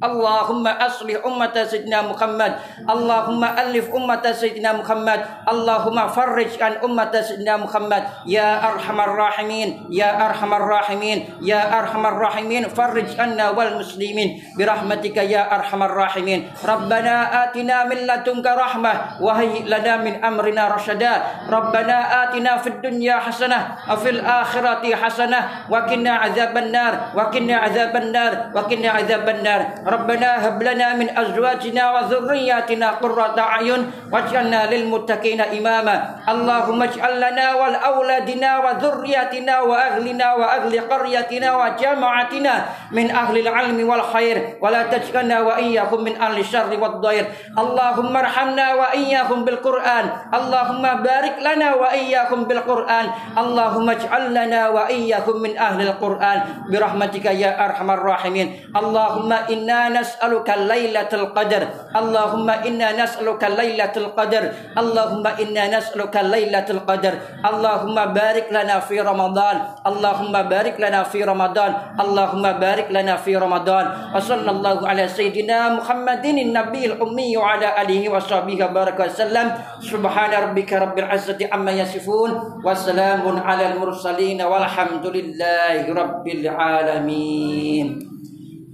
[0.00, 2.52] اللهم أصلح أمة سيدنا محمد.
[2.88, 5.20] اللهم ألف أمة سيدنا محمد.
[5.44, 8.02] اللهم فرج عن أمة سيدنا محمد.
[8.24, 9.68] يا أرحم الراحمين.
[9.92, 11.18] يا أرحم الراحمين.
[11.44, 12.62] يا أرحم الراحمين.
[12.72, 14.56] فرج عنا والمسلمين.
[14.56, 16.40] برحمتك يا أرحم الراحمين.
[16.64, 21.12] ربنا آتنا من لدنك رحمة وهيئ لنا من أمرنا رشدا.
[21.52, 23.58] ربنا آتنا في الدنيا حسنة
[23.90, 25.40] وفي الآخرة حسنة.
[25.68, 26.94] وقنا عذاب النار.
[27.12, 28.32] وقنا عذاب النار.
[28.56, 29.39] وقنا عذاب النار.
[29.86, 33.80] ربنا هب لنا من أزواجنا وذرياتنا قرة أعين
[34.12, 35.96] واجعلنا للمتقين إماما.
[36.28, 42.54] اللهم اجعل لنا ولأولادنا وذرياتنا وأهلنا وأهل قريتنا وجماعتنا
[42.92, 44.36] من أهل العلم والخير.
[44.62, 47.24] ولا تجعلنا وإياكم من أهل الشر والضير.
[47.58, 50.06] اللهم ارحمنا وإياكم بالقرآن.
[50.34, 53.06] اللهم بارك لنا وإياكم بالقرآن.
[53.38, 56.38] اللهم اجعل لنا وإياكم من أهل القرآن.
[56.72, 58.48] برحمتك يا أرحم الراحمين.
[58.76, 61.62] اللهم إنا نسألك ليلة القدر.
[61.96, 64.44] اللهم إنا نسألك ليلة القدر.
[64.78, 67.14] اللهم إنا نسألك ليلة القدر.
[67.50, 69.56] اللهم بارك لنا في رمضان.
[69.86, 71.72] اللهم بارك لنا في رمضان.
[72.00, 73.86] اللهم بارك لنا في رمضان.
[74.16, 79.46] وصلى الله على سيدنا محمد النبي الأمي وعلى آله وصحبه وبارك وسلم.
[79.80, 82.30] سبحان ربك رب العزة عما يصفون.
[82.64, 88.19] وسلام على المرسلين والحمد لله رب العالمين.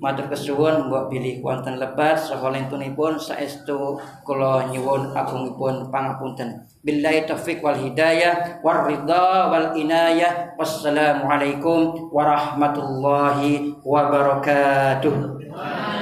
[0.02, 2.20] Matur kesuwun mbok pilih wonten lebat.
[2.20, 6.64] Saha lentunipun saestu kula nyuwun agungipun pangapunten.
[6.84, 10.54] Billahi taufik wal hidayah war ridha wal inayah.
[10.58, 15.36] Wassalamu alaikum warahmatullahi wabarakatuh